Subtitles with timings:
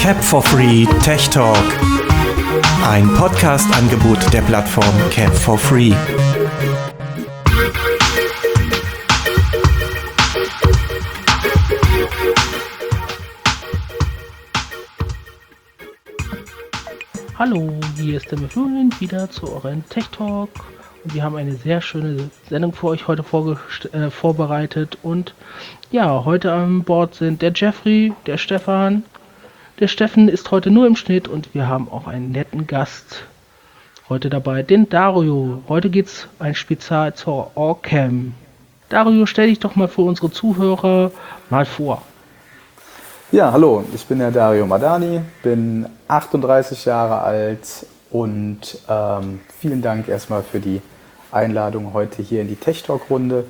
[0.00, 1.56] Cap for Free Tech Talk.
[2.86, 5.94] Ein Podcast-Angebot der Plattform Cap for Free.
[17.38, 20.50] Hallo, hier ist der Meflunin wieder zu euren Tech Talk.
[21.04, 23.24] Und wir haben eine sehr schöne Sendung für euch heute
[23.92, 24.98] äh, vorbereitet.
[25.02, 25.34] Und
[25.94, 29.04] ja, heute an Bord sind der Jeffrey, der Stefan,
[29.78, 33.22] der Steffen ist heute nur im Schnitt und wir haben auch einen netten Gast
[34.08, 35.62] heute dabei, den Dario.
[35.68, 38.34] Heute geht es ein Spezial zur Orcam.
[38.88, 41.12] Dario, stell dich doch mal für unsere Zuhörer
[41.48, 42.02] mal vor.
[43.30, 50.08] Ja, hallo, ich bin der Dario Madani, bin 38 Jahre alt und ähm, vielen Dank
[50.08, 50.82] erstmal für die
[51.30, 53.44] Einladung heute hier in die Tech Talk Runde.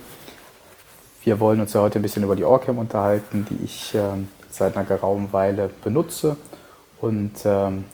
[1.24, 4.76] Wir wollen uns ja heute ein bisschen über die Orcam unterhalten, die ich ähm, seit
[4.76, 6.36] einer geraumen Weile benutze.
[7.00, 7.84] Und ähm,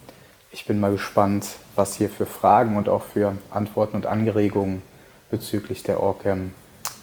[0.50, 4.83] ich bin mal gespannt, was hier für Fragen und auch für Antworten und Anregungen
[5.31, 6.53] bezüglich der OrCam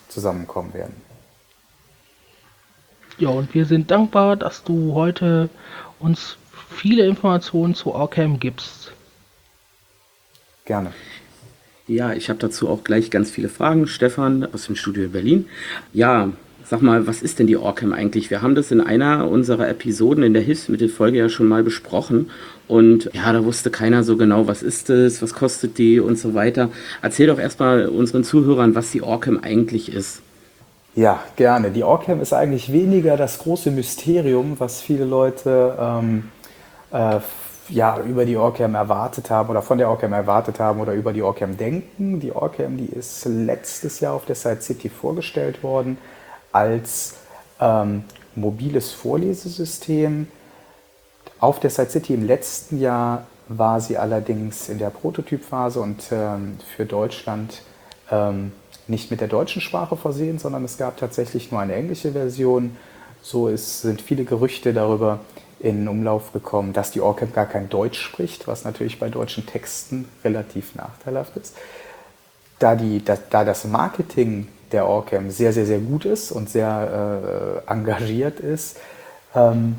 [0.10, 1.02] zusammenkommen werden.
[3.18, 5.50] Ja, und wir sind dankbar, dass du heute
[6.00, 6.38] uns
[6.70, 8.92] viele Informationen zu OrCam gibst.
[10.66, 10.94] Gerne.
[11.88, 13.88] Ja, ich habe dazu auch gleich ganz viele Fragen.
[13.88, 15.46] Stefan aus dem Studio Berlin.
[15.94, 16.32] Ja,
[16.70, 18.30] Sag mal, was ist denn die Orcam eigentlich?
[18.30, 22.30] Wir haben das in einer unserer Episoden in der Hilfsmittelfolge ja schon mal besprochen.
[22.68, 26.34] Und ja, da wusste keiner so genau, was ist es, was kostet die und so
[26.34, 26.70] weiter.
[27.02, 30.22] Erzähl doch erstmal unseren Zuhörern, was die Orcam eigentlich ist.
[30.94, 31.72] Ja, gerne.
[31.72, 36.24] Die Orcam ist eigentlich weniger das große Mysterium, was viele Leute ähm,
[36.92, 37.20] äh,
[37.70, 41.22] ja, über die Orcam erwartet haben oder von der Orcam erwartet haben oder über die
[41.22, 42.20] Orcam denken.
[42.20, 45.98] Die Orcam, die ist letztes Jahr auf der Site City vorgestellt worden
[46.52, 47.16] als
[47.60, 48.04] ähm,
[48.36, 50.28] mobiles Vorlesesystem.
[51.40, 56.58] Auf der Site City im letzten Jahr war sie allerdings in der Prototypphase und ähm,
[56.76, 57.62] für Deutschland
[58.12, 58.52] ähm,
[58.88, 62.78] nicht mit der deutschen Sprache versehen, sondern es gab tatsächlich nur eine englische Version.
[63.22, 65.20] So ist, sind viele Gerüchte darüber
[65.60, 70.08] in Umlauf gekommen, dass die OrCamp gar kein Deutsch spricht, was natürlich bei deutschen Texten
[70.24, 71.56] relativ nachteilhaft ist.
[72.60, 77.64] Da, die, da, da das Marketing der OrCam sehr, sehr, sehr gut ist und sehr
[77.68, 78.78] äh, engagiert ist,
[79.36, 79.78] ähm,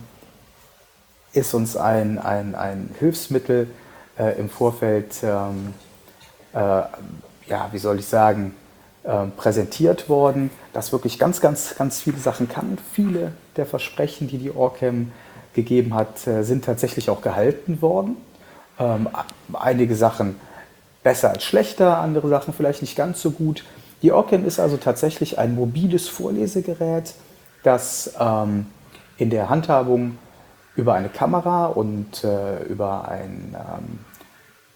[1.32, 3.68] ist uns ein, ein, ein Hilfsmittel
[4.18, 5.74] äh, im Vorfeld, ähm,
[6.54, 8.54] äh, ja, wie soll ich sagen,
[9.04, 12.78] ähm, präsentiert worden, das wirklich ganz, ganz, ganz viele Sachen kann.
[12.92, 15.12] Viele der Versprechen, die die OrCam
[15.58, 18.16] gegeben hat, äh, sind tatsächlich auch gehalten worden.
[18.78, 19.08] Ähm,
[19.52, 20.36] einige Sachen
[21.02, 23.64] besser als schlechter, andere Sachen vielleicht nicht ganz so gut.
[24.02, 27.14] Die Ocam ist also tatsächlich ein mobiles Vorlesegerät,
[27.64, 28.66] das ähm,
[29.16, 30.18] in der Handhabung
[30.76, 33.98] über eine Kamera und äh, über einen ähm,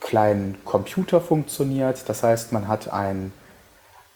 [0.01, 2.09] kleinen Computer funktioniert.
[2.09, 3.33] Das heißt, man hat einen,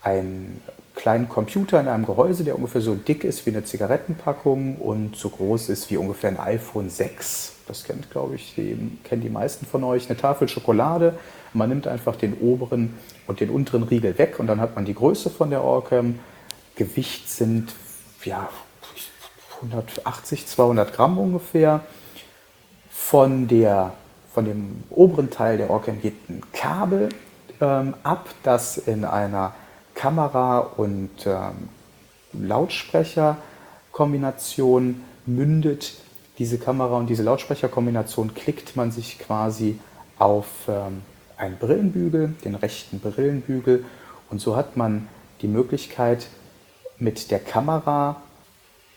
[0.02, 0.60] einen
[0.96, 5.28] kleinen Computer in einem Gehäuse, der ungefähr so dick ist wie eine Zigarettenpackung und so
[5.28, 7.52] groß ist wie ungefähr ein iPhone 6.
[7.68, 10.08] Das kennt, glaube ich, die, kennen die meisten von euch.
[10.08, 11.16] Eine Tafel Schokolade.
[11.52, 12.94] Man nimmt einfach den oberen
[13.26, 16.18] und den unteren Riegel weg und dann hat man die Größe von der Orcam.
[16.74, 17.74] Gewicht sind
[18.24, 18.48] ja,
[19.62, 21.80] 180, 200 Gramm ungefähr.
[22.90, 23.92] Von, der,
[24.32, 27.10] von dem oberen Teil der Orcam geht ein Kabel
[27.60, 29.54] ähm, ab, das in einer
[29.96, 31.68] Kamera- und ähm,
[32.32, 35.94] Lautsprecherkombination mündet.
[36.38, 39.80] Diese Kamera- und diese Lautsprecherkombination klickt man sich quasi
[40.18, 41.02] auf ähm,
[41.36, 43.84] einen Brillenbügel, den rechten Brillenbügel.
[44.30, 45.08] Und so hat man
[45.42, 46.28] die Möglichkeit,
[46.98, 48.22] mit der Kamera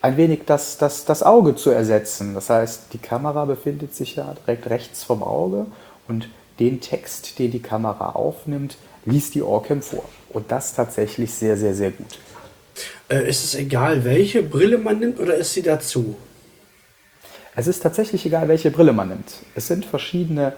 [0.01, 2.33] ein wenig das, das, das Auge zu ersetzen.
[2.33, 5.65] Das heißt, die Kamera befindet sich ja direkt rechts vom Auge
[6.07, 10.03] und den Text, den die Kamera aufnimmt, liest die Orcam vor.
[10.29, 12.19] Und das tatsächlich sehr, sehr, sehr gut.
[13.09, 16.15] Äh, ist es egal, welche Brille man nimmt oder ist sie dazu?
[17.55, 19.33] Es ist tatsächlich egal, welche Brille man nimmt.
[19.55, 20.53] Es sind verschiedene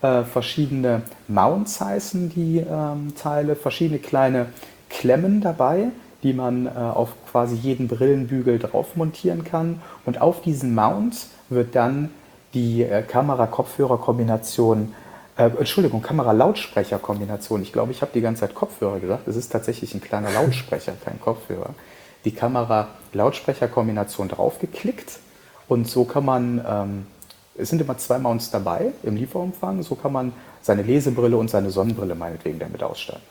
[0.00, 4.46] äh, verschiedene Mounts heißen die ähm, Teile, verschiedene kleine
[4.88, 5.88] Klemmen dabei,
[6.22, 9.82] die man äh, auf quasi jeden Brillenbügel drauf montieren kann.
[10.06, 12.10] Und auf diesen Mounts wird dann
[12.54, 15.07] die äh, Kamera-Kopfhörer-Kombination, äh,
[15.38, 17.62] Entschuldigung, Kamera-Lautsprecher-Kombination.
[17.62, 19.28] Ich glaube, ich habe die ganze Zeit Kopfhörer gesagt.
[19.28, 21.74] Es ist tatsächlich ein kleiner Lautsprecher, kein Kopfhörer.
[22.24, 25.20] Die Kamera-Lautsprecher-Kombination draufgeklickt
[25.68, 27.06] und so kann man ähm,
[27.58, 29.82] es sind immer zwei Mounts dabei im Lieferumfang.
[29.82, 30.32] So kann man
[30.62, 33.22] seine Lesebrille und seine Sonnenbrille meinetwegen damit ausstatten.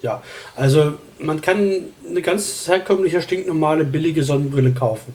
[0.00, 0.22] Ja,
[0.56, 5.14] also man kann eine ganz herkömmliche, stinknormale, billige Sonnenbrille kaufen.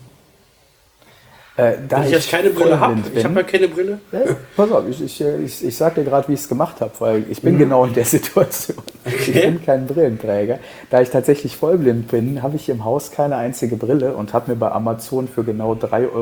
[1.57, 4.00] Äh, da Wenn ich jetzt keine Brille habe, ich habe ja keine Brille.
[4.12, 4.19] Ja,
[4.56, 7.25] pass auf, ich, ich, ich, ich sag dir gerade, wie ich es gemacht habe, weil
[7.31, 7.48] ich Mhm.
[7.48, 8.77] bin genau in der Situation.
[9.06, 10.59] Ich bin kein Brillenträger.
[10.92, 14.57] Da ich tatsächlich vollblind bin, habe ich im Haus keine einzige Brille und habe mir
[14.57, 16.13] bei Amazon für genau 3,95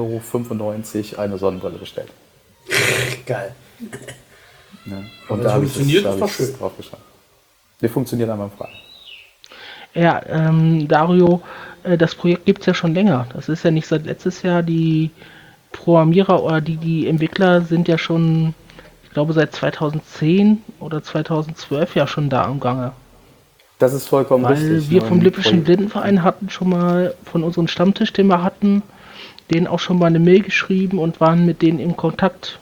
[1.18, 2.10] Euro eine Sonnenbrille bestellt.
[3.26, 3.54] Geil.
[4.86, 5.06] Ne?
[5.28, 6.58] Aber Und das da habe ich funktioniert da schön.
[6.58, 7.00] drauf geschaut.
[7.82, 8.70] Der funktioniert einmal frei.
[9.94, 13.28] Ja, ähm, Dario, äh, das Projekt gibt es ja schon länger.
[13.34, 14.64] Das ist ja nicht seit letztes Jahr.
[14.64, 15.12] Die
[15.72, 18.54] Programmierer oder die, die Entwickler sind ja schon,
[19.04, 22.94] ich glaube, seit 2010 oder 2012 ja schon da am Gange.
[23.78, 24.90] Das ist vollkommen Weil richtig.
[24.90, 28.84] wir vom im Lippischen Blindenverein hatten schon mal von unserem Stammtisch, den wir hatten,
[29.54, 32.60] denen auch schon mal eine Mail geschrieben und waren mit denen in Kontakt.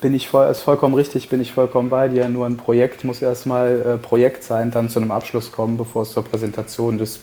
[0.00, 2.28] Bin ich voll, ist vollkommen richtig, bin ich vollkommen bei dir.
[2.28, 6.12] Nur ein Projekt muss erstmal äh, Projekt sein, dann zu einem Abschluss kommen, bevor es
[6.12, 7.20] zur Präsentation des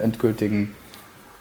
[0.00, 0.74] endgültigen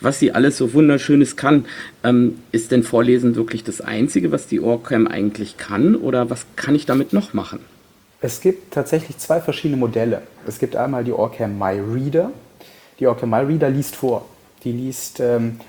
[0.00, 1.66] was sie alles so wunderschönes kann.
[2.04, 6.74] Ähm, ist denn Vorlesen wirklich das Einzige, was die Orcam eigentlich kann oder was kann
[6.74, 7.60] ich damit noch machen?
[8.20, 10.22] Es gibt tatsächlich zwei verschiedene Modelle.
[10.46, 12.30] Es gibt einmal die Orcam My Reader.
[12.98, 14.24] Die Orcam My Reader liest vor.
[14.64, 15.60] Die liest ähm,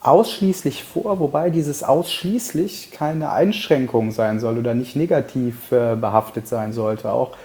[0.00, 6.72] ausschließlich vor, wobei dieses ausschließlich keine Einschränkung sein soll oder nicht negativ äh, behaftet sein
[6.72, 7.10] sollte.
[7.10, 7.36] Auch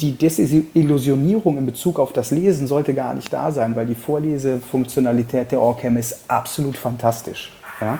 [0.00, 5.52] die Desillusionierung in Bezug auf das Lesen sollte gar nicht da sein, weil die Vorlesefunktionalität
[5.52, 7.52] der Orcam ist absolut fantastisch.
[7.80, 7.98] Ja?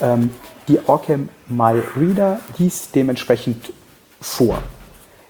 [0.00, 0.30] Ähm,
[0.68, 3.72] die Orcam My Reader liest dementsprechend
[4.20, 4.62] vor.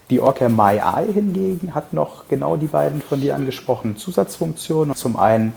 [0.09, 4.95] Die Orcam My Eye hingegen hat noch genau die beiden von dir angesprochenen Zusatzfunktionen.
[4.95, 5.53] Zum einen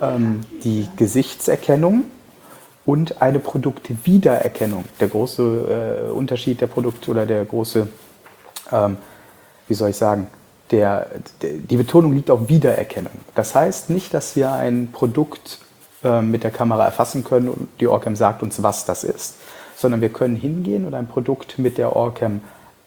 [0.00, 2.04] ähm, die Gesichtserkennung
[2.84, 4.84] und eine Produktwiedererkennung.
[5.00, 7.88] Der große äh, Unterschied der Produkt oder der große,
[8.72, 8.96] ähm,
[9.70, 10.26] wie soll ich sagen,
[10.72, 11.06] der,
[11.40, 13.12] der, die Betonung liegt auf Wiedererkennung.
[13.34, 15.58] Das heißt nicht, dass wir ein Produkt
[16.04, 19.36] äh, mit der Kamera erfassen können und die Orcam sagt uns, was das ist,
[19.76, 22.40] sondern wir können hingehen und ein Produkt mit der Orcam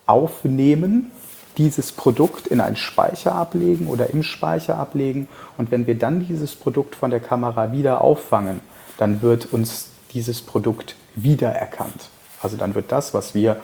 [0.06, 1.12] aufnehmen,
[1.58, 6.56] dieses Produkt in einen Speicher ablegen oder im Speicher ablegen und wenn wir dann dieses
[6.56, 8.60] Produkt von der Kamera wieder auffangen,
[8.98, 12.10] dann wird uns dieses Produkt wiedererkannt.
[12.42, 13.58] Also dann wird das, was wir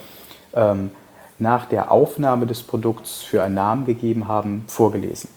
[0.54, 0.92] ähm,
[1.40, 5.30] nach der Aufnahme des Produkts für einen Namen gegeben haben, vorgelesen.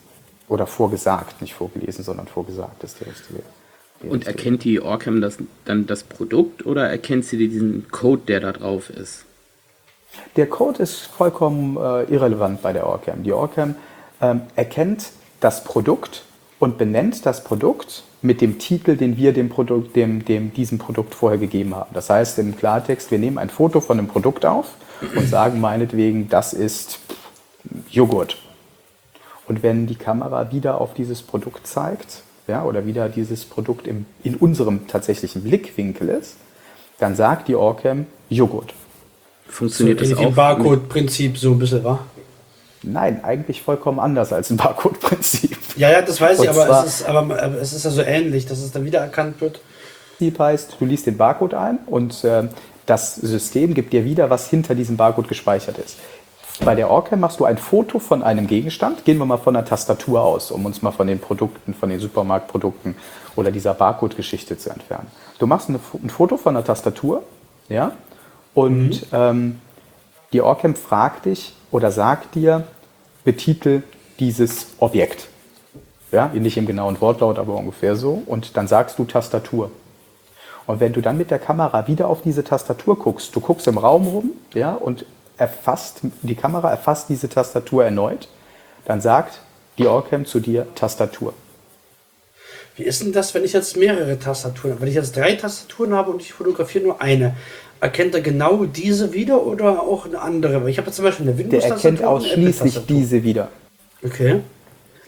[0.49, 3.43] Oder vorgesagt, nicht vorgelesen, sondern vorgesagt ist die richtige.
[4.03, 8.23] die Und richtige- erkennt die Orcam das, dann das Produkt oder erkennt sie diesen Code,
[8.27, 9.25] der da drauf ist?
[10.37, 13.23] Der Code ist vollkommen äh, irrelevant bei der Orcam.
[13.23, 13.77] Die Orcam
[14.21, 15.11] ähm, erkennt
[15.41, 16.23] das Produkt
[16.59, 21.15] und benennt das Produkt mit dem Titel, den wir dem Produkt, dem, dem diesem Produkt
[21.15, 21.91] vorher gegeben haben.
[21.93, 24.69] Das heißt im Klartext, wir nehmen ein Foto von dem Produkt auf
[25.17, 27.01] und sagen meinetwegen, das ist
[27.91, 28.39] Joghurt.
[29.49, 34.07] Und wenn die Kamera wieder auf dieses Produkt zeigt, ja, oder wieder dieses Produkt im,
[34.23, 36.37] in unserem tatsächlichen Blickwinkel ist,
[36.99, 38.75] dann sagt die Orcam Joghurt.
[39.47, 40.35] So Funktioniert das ähnlich wie auch?
[40.35, 42.01] Barcode-Prinzip, so ein bisschen, wa?
[42.83, 45.57] Nein, eigentlich vollkommen anders als ein Barcode-Prinzip.
[45.77, 47.91] Ja, ja, das weiß ich, Und aber zwar- es, ist, aber aber es ist ja
[47.91, 49.61] so ähnlich, dass es dann wiedererkannt wird.
[50.19, 52.45] Prinzip heißt, du liest den Barcode ein und äh,
[52.87, 55.97] das System gibt dir wieder, was hinter diesem Barcode gespeichert ist.
[56.65, 59.05] Bei der Orcam machst du ein Foto von einem Gegenstand.
[59.05, 61.99] Gehen wir mal von der Tastatur aus, um uns mal von den Produkten, von den
[61.99, 62.95] Supermarktprodukten
[63.37, 65.07] oder dieser Barcode-Geschichte zu entfernen.
[65.39, 67.23] Du machst eine, ein Foto von der Tastatur,
[67.69, 67.93] ja,
[68.55, 69.61] und ähm,
[70.33, 72.65] die Orcam fragt dich oder sagt dir,
[73.25, 73.83] betitel
[74.21, 75.27] dieses Objekt.
[76.13, 78.23] Ja, nicht im genauen Wortlaut, aber ungefähr so.
[78.27, 79.71] Und dann sagst du Tastatur.
[80.67, 83.79] Und wenn du dann mit der Kamera wieder auf diese Tastatur guckst, du guckst im
[83.79, 85.07] Raum rum, ja, und
[85.39, 88.29] erfasst, die Kamera erfasst diese Tastatur erneut,
[88.85, 89.41] dann sagt
[89.79, 91.33] die Orcam zu dir Tastatur.
[92.77, 94.83] Wie ist denn das, wenn ich jetzt mehrere Tastaturen habe?
[94.83, 97.35] Wenn ich jetzt drei Tastaturen habe und ich fotografiere nur eine,
[97.83, 100.71] erkennt er genau diese wieder oder auch eine andere?
[100.71, 101.91] Ich habe zum Beispiel eine Der Windows-Tastatur.
[101.91, 103.49] erkennt ausschließlich diese wieder.
[104.05, 104.41] Okay.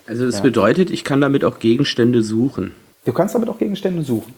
[0.06, 0.42] Also das Ja.
[0.42, 2.72] bedeutet, ich kann damit auch Gegenstände suchen.
[3.04, 4.34] Du kannst damit auch Gegenstände suchen.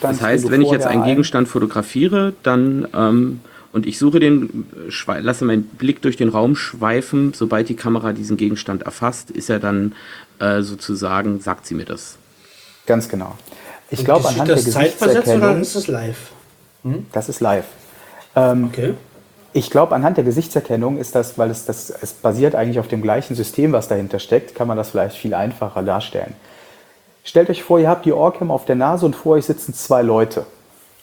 [0.00, 3.40] Das heißt, wenn ich jetzt einen Gegenstand fotografiere, dann ähm,
[3.72, 8.12] und ich suche den, äh, lasse meinen Blick durch den Raum schweifen, sobald die Kamera
[8.12, 9.92] diesen Gegenstand erfasst, ist er dann
[10.38, 12.16] äh, sozusagen, sagt sie mir das.
[12.86, 13.36] Ganz genau.
[13.90, 16.30] Ich glaube, anhand der das zeitversetzt oder ist es live?
[17.12, 17.66] Das ist live.
[18.34, 18.94] Ähm, okay.
[19.52, 23.00] Ich glaube, anhand der Gesichtserkennung ist das, weil es, das, es basiert eigentlich auf dem
[23.00, 26.34] gleichen System, was dahinter steckt, kann man das vielleicht viel einfacher darstellen.
[27.24, 30.02] Stellt euch vor, ihr habt die Orcam auf der Nase und vor euch sitzen zwei
[30.02, 30.46] Leute.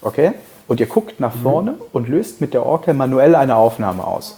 [0.01, 0.33] Okay?
[0.67, 1.41] Und ihr guckt nach mhm.
[1.41, 1.81] vorne mhm.
[1.91, 4.37] und löst mit der Orcam manuell eine Aufnahme aus.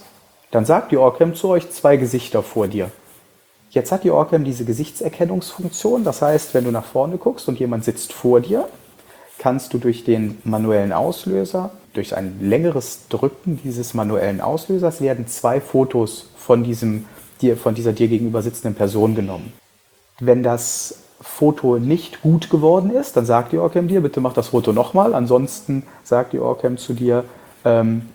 [0.50, 2.90] Dann sagt die Orcam zu euch zwei Gesichter vor dir.
[3.70, 6.02] Jetzt hat die Orcam diese Gesichtserkennungsfunktion.
[6.02, 8.66] Das heißt, wenn du nach vorne guckst und jemand sitzt vor dir,
[9.38, 15.60] kannst du durch den manuellen Auslöser, durch ein längeres Drücken dieses manuellen Auslösers, werden zwei
[15.60, 17.04] Fotos von, diesem,
[17.62, 19.52] von dieser dir gegenüber sitzenden Person genommen.
[20.20, 24.48] Wenn das Foto nicht gut geworden ist, dann sagt die Orcam dir, bitte mach das
[24.48, 25.14] Foto nochmal.
[25.14, 27.24] Ansonsten sagt die Orcam zu dir,
[27.64, 28.08] ähm,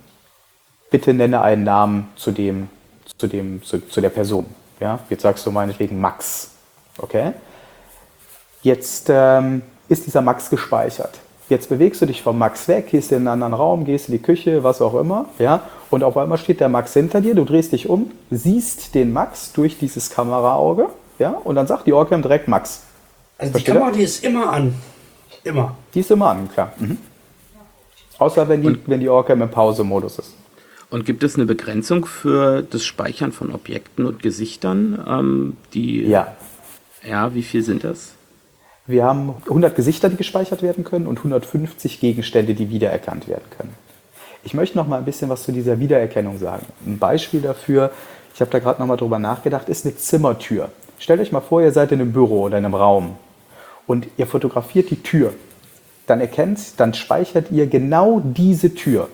[0.90, 2.70] bitte nenne einen Namen zu, dem,
[3.18, 4.46] zu, dem, zu, zu der Person.
[4.80, 5.00] Ja?
[5.10, 6.52] Jetzt sagst du meinetwegen Max.
[6.98, 7.34] Okay?
[8.62, 11.20] Jetzt ähm, ist dieser Max gespeichert.
[11.50, 14.22] Jetzt bewegst du dich vom Max weg, gehst in einen anderen Raum, gehst in die
[14.22, 17.74] Küche, was auch immer, ja, und auf einmal steht der Max hinter dir, du drehst
[17.74, 20.88] dich um, siehst den Max durch dieses Kameraauge,
[21.20, 22.84] ja, und dann sagt die Orcam direkt Max.
[23.38, 24.76] Also die Kamera, die ist immer an.
[25.44, 25.76] Immer.
[25.94, 26.72] Die ist immer an, klar.
[26.78, 26.98] Mhm.
[28.18, 30.36] Außer wenn die, wenn die Orcam im Pause-Modus ist.
[30.90, 35.04] Und gibt es eine Begrenzung für das Speichern von Objekten und Gesichtern?
[35.06, 36.36] Ähm, die, ja.
[37.06, 38.14] Ja, wie viel sind das?
[38.92, 43.74] Wir haben 100 Gesichter, die gespeichert werden können und 150 Gegenstände, die wiedererkannt werden können.
[44.44, 46.66] Ich möchte noch mal ein bisschen was zu dieser Wiedererkennung sagen.
[46.86, 47.92] Ein Beispiel dafür,
[48.34, 50.70] ich habe da gerade noch mal drüber nachgedacht, ist eine Zimmertür.
[51.00, 53.16] Stellt euch mal vor, ihr seid in einem Büro oder in einem Raum
[53.88, 55.34] und ihr fotografiert die Tür.
[56.08, 59.08] Dann erkennt, dann speichert ihr genau diese Tür.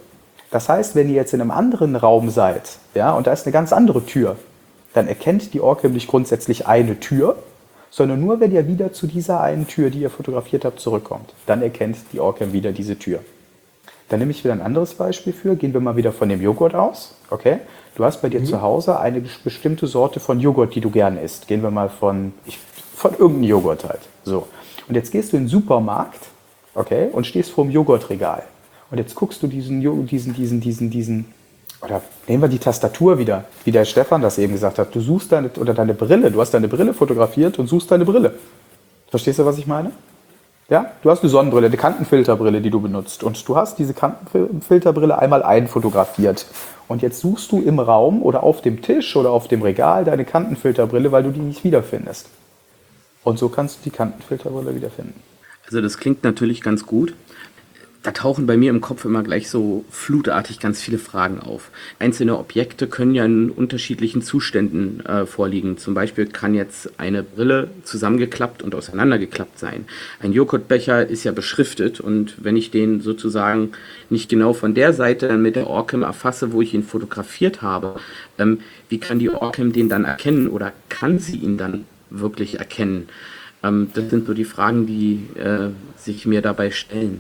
[0.50, 3.54] Das heißt, wenn ihr jetzt in einem anderen Raum seid, ja, und da ist eine
[3.54, 4.38] ganz andere Tür,
[4.94, 7.38] dann erkennt die Orcam nicht grundsätzlich eine Tür,
[7.90, 11.34] sondern nur, wenn ihr wieder zu dieser einen Tür, die ihr fotografiert habt, zurückkommt.
[11.46, 13.20] Dann erkennt die Orcam wieder diese Tür.
[14.10, 15.56] Dann nehme ich wieder ein anderes Beispiel für.
[15.56, 17.16] Gehen wir mal wieder von dem Joghurt aus.
[17.30, 17.60] Okay?
[17.96, 18.46] Du hast bei dir mhm.
[18.46, 21.48] zu Hause eine bestimmte Sorte von Joghurt, die du gerne isst.
[21.48, 22.58] Gehen wir mal von, ich,
[22.96, 24.02] von irgendeinem Joghurt halt.
[24.24, 24.48] So.
[24.88, 26.28] Und jetzt gehst du in den Supermarkt,
[26.74, 28.44] okay, und stehst vor dem Joghurtregal.
[28.90, 31.26] Und jetzt guckst du diesen, diesen, diesen, diesen, diesen,
[31.88, 34.94] oder nehmen wir die Tastatur wieder, wie der Stefan das eben gesagt hat.
[34.94, 38.34] Du suchst deine, oder deine Brille, du hast deine Brille fotografiert und suchst deine Brille.
[39.10, 39.92] Verstehst du, was ich meine?
[40.70, 43.24] Ja, du hast eine Sonnenbrille, eine Kantenfilterbrille, die du benutzt.
[43.24, 46.46] Und du hast diese Kantenfilterbrille einmal einfotografiert.
[46.90, 50.26] Und jetzt suchst du im Raum oder auf dem Tisch oder auf dem Regal deine
[50.26, 52.28] Kantenfilterbrille, weil du die nicht wiederfindest.
[53.24, 55.22] Und so kannst du die Kantenfilterbrille wiederfinden.
[55.66, 57.14] Also das klingt natürlich ganz gut
[58.08, 61.72] da tauchen bei mir im Kopf immer gleich so flutartig ganz viele Fragen auf.
[62.00, 65.78] Einzelne Objekte können ja in unterschiedlichen Zuständen äh, vorliegen.
[65.78, 69.84] Zum Beispiel kann jetzt eine Brille zusammengeklappt und auseinandergeklappt sein.
[70.22, 73.74] Ein Joghurtbecher ist ja beschriftet und wenn ich den sozusagen
[74.10, 78.00] nicht genau von der Seite mit der Orcam erfasse, wo ich ihn fotografiert habe,
[78.40, 83.10] ähm, wie kann die Orcam den dann erkennen oder kann sie ihn dann wirklich erkennen?
[83.64, 87.20] Ähm, das sind so die Fragen, die äh, sich mir dabei stellen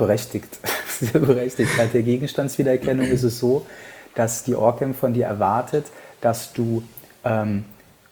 [0.00, 0.58] berechtigt.
[0.88, 1.70] Sehr berechtigt.
[1.76, 3.66] Bei der Gegenstandswiedererkennung ist es so,
[4.14, 5.86] dass die Orcam von dir erwartet,
[6.20, 6.82] dass du
[7.24, 7.64] ähm,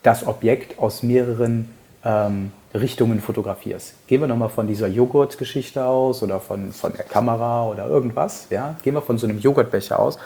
[0.02, 1.70] das Objekt aus mehreren
[2.04, 3.94] ähm, Richtungen fotografierst.
[4.06, 8.46] Gehen wir nochmal von dieser Joghurt-Geschichte aus oder von, von der Kamera oder irgendwas.
[8.50, 8.76] Ja?
[8.82, 10.18] Gehen wir von so einem Joghurtbecher aus.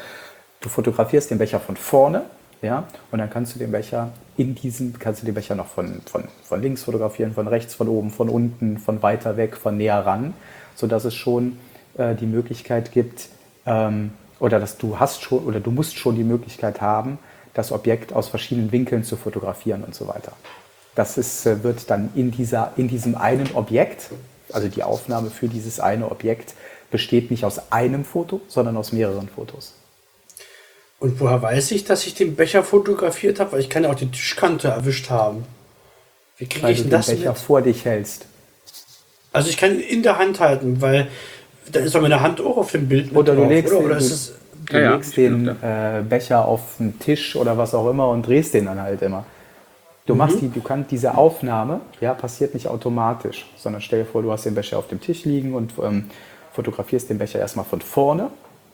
[0.61, 2.25] Du fotografierst den Becher von vorne,
[2.61, 6.01] ja, und dann kannst du den Becher in diesem, kannst du den Becher noch von,
[6.07, 10.07] von, von links fotografieren, von rechts, von oben, von unten, von weiter weg, von näher
[10.07, 10.35] ran
[10.75, 11.59] sodass es schon
[11.97, 13.29] äh, die Möglichkeit gibt,
[13.67, 17.19] ähm, oder dass du hast schon oder du musst schon die Möglichkeit haben,
[17.55, 20.33] das Objekt aus verschiedenen Winkeln zu fotografieren und so weiter.
[20.95, 24.11] Das ist, äh, wird dann in, dieser, in diesem einen Objekt,
[24.53, 26.55] also die Aufnahme für dieses eine Objekt,
[26.91, 29.75] besteht nicht aus einem Foto, sondern aus mehreren Fotos.
[30.99, 33.53] Und woher weiß ich, dass ich den Becher fotografiert habe?
[33.53, 35.45] Weil ich kann ja auch die Tischkante erwischt haben.
[36.37, 37.39] Wie kriege ich denn das den Becher mit?
[37.39, 38.27] vor dich hältst.
[39.33, 41.09] Also ich kann ihn in der Hand halten, weil
[41.71, 43.15] da ist doch meine Hand auch auf dem Bild.
[43.15, 43.81] Oder du drauf, legst, oder?
[43.81, 47.75] Den, oder du, du ja, legst ja, den äh, Becher auf den Tisch oder was
[47.75, 49.25] auch immer und drehst den dann halt immer.
[50.05, 50.53] Du machst mhm.
[50.53, 54.45] die, du kannst diese Aufnahme, ja, passiert nicht automatisch, sondern stell dir vor, du hast
[54.45, 56.11] den Becher auf dem Tisch liegen und ähm,
[56.53, 58.31] fotografierst den Becher erstmal von vorne,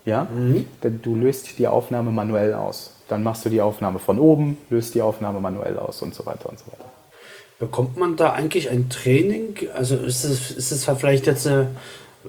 [0.07, 0.65] ja, mhm.
[1.03, 2.95] du löst die Aufnahme manuell aus.
[3.09, 6.49] Dann machst du die Aufnahme von oben, löst die Aufnahme manuell aus und so weiter
[6.49, 6.87] und so weiter.
[7.59, 9.69] Bekommt man da eigentlich ein Training?
[9.75, 11.65] Also ist es, ist es vielleicht jetzt äh,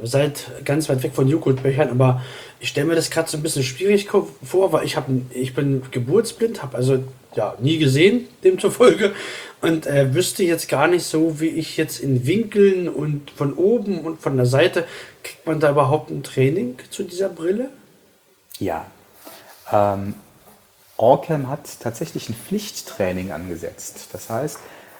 [0.03, 2.21] seid ganz weit weg von Joghurtbechern, aber
[2.59, 4.09] ich stelle mir das gerade so ein bisschen schwierig
[4.43, 7.03] vor, weil ich habe ich bin geburtsblind, habe also
[7.35, 9.13] ja nie gesehen demzufolge
[9.61, 14.01] und äh, wüsste jetzt gar nicht so, wie ich jetzt in Winkeln und von oben
[14.01, 14.85] und von der Seite
[15.23, 17.69] kriegt man da überhaupt ein Training zu dieser Brille?
[18.59, 18.85] Ja.
[19.71, 20.15] Ähm,
[20.97, 24.09] Orcam hat tatsächlich ein Pflichttraining angesetzt.
[24.11, 24.59] Das heißt,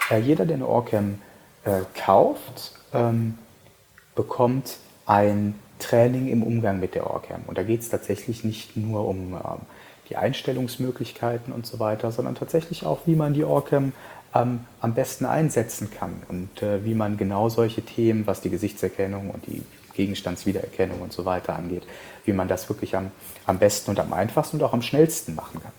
[0.10, 1.20] äh, jeder, der eine Orcam
[1.63, 3.38] äh, kauft, ähm,
[4.16, 7.42] bekommt ein Training im Umgang mit der Orcam.
[7.48, 9.62] Und da geht es tatsächlich nicht nur um ähm,
[10.10, 13.94] die Einstellungsmöglichkeiten und so weiter, sondern tatsächlich auch, wie man die Orcam
[14.36, 19.30] ähm, am besten einsetzen kann und äh, wie man genau solche Themen, was die Gesichtserkennung
[19.30, 19.63] und die
[19.94, 21.84] Gegenstandswiedererkennung und so weiter angeht,
[22.25, 23.12] wie man das wirklich am,
[23.46, 25.72] am besten und am einfachsten und auch am schnellsten machen kann.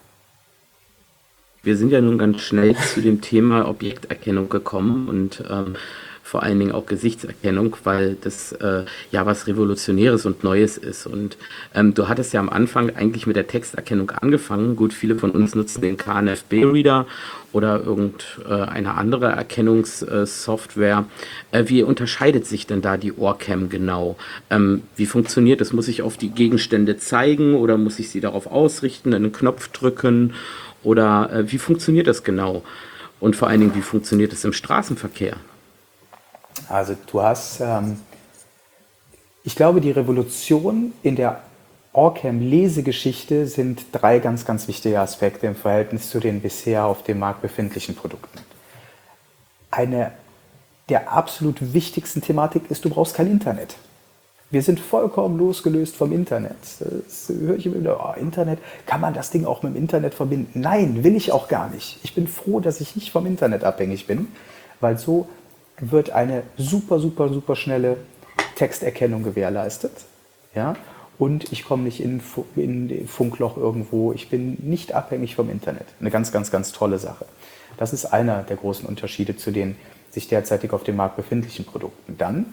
[1.62, 5.74] Wir sind ja nun ganz schnell zu dem Thema Objekterkennung gekommen und ähm,
[6.22, 11.06] vor allen Dingen auch Gesichtserkennung, weil das äh, ja was Revolutionäres und Neues ist.
[11.06, 11.36] Und
[11.74, 14.74] ähm, du hattest ja am Anfang eigentlich mit der Texterkennung angefangen.
[14.76, 17.06] Gut, viele von uns nutzen den KNFB-Reader
[17.52, 21.04] oder irgendeine andere Erkennungssoftware.
[21.50, 24.16] Äh, wie unterscheidet sich denn da die Ohrcam genau?
[24.48, 25.72] Ähm, wie funktioniert das?
[25.72, 30.32] Muss ich auf die Gegenstände zeigen oder muss ich sie darauf ausrichten, einen Knopf drücken?
[30.82, 32.62] Oder äh, wie funktioniert das genau?
[33.20, 35.36] Und vor allen Dingen, wie funktioniert es im Straßenverkehr?
[36.68, 38.00] Also du hast, ähm,
[39.44, 41.42] ich glaube, die Revolution in der
[41.92, 47.42] Orcam-Lesegeschichte sind drei ganz, ganz wichtige Aspekte im Verhältnis zu den bisher auf dem Markt
[47.42, 48.38] befindlichen Produkten.
[49.70, 50.12] Eine
[50.88, 53.76] der absolut wichtigsten Thematik ist, du brauchst kein Internet.
[54.52, 56.56] Wir sind vollkommen losgelöst vom Internet.
[56.80, 60.14] Das höre ich immer wieder, oh, Internet, kann man das Ding auch mit dem Internet
[60.14, 60.60] verbinden?
[60.60, 62.00] Nein, will ich auch gar nicht.
[62.02, 64.26] Ich bin froh, dass ich nicht vom Internet abhängig bin,
[64.80, 65.28] weil so
[65.78, 67.98] wird eine super, super, super schnelle
[68.56, 69.92] Texterkennung gewährleistet.
[70.54, 70.74] Ja?
[71.16, 72.20] Und ich komme nicht in,
[72.56, 74.12] in Funkloch irgendwo.
[74.12, 75.86] Ich bin nicht abhängig vom Internet.
[76.00, 77.24] Eine ganz, ganz, ganz tolle Sache.
[77.76, 79.76] Das ist einer der großen Unterschiede zu den
[80.10, 82.16] sich derzeitig auf dem Markt befindlichen Produkten.
[82.18, 82.46] Dann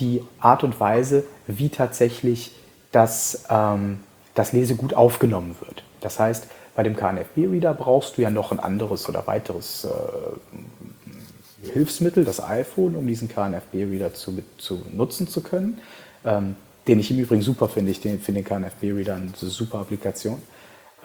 [0.00, 2.52] die Art und Weise, wie tatsächlich
[2.92, 4.00] das, ähm,
[4.34, 5.84] das Lesegut aufgenommen wird.
[6.00, 12.24] Das heißt, bei dem KNFB-Reader brauchst du ja noch ein anderes oder weiteres äh, Hilfsmittel,
[12.24, 15.80] das iPhone, um diesen KNFB-Reader zu, zu nutzen zu können.
[16.24, 16.56] Ähm,
[16.90, 17.90] den ich im Übrigen super finde.
[17.90, 20.42] Ich finde den KNFB-Reader eine super Applikation.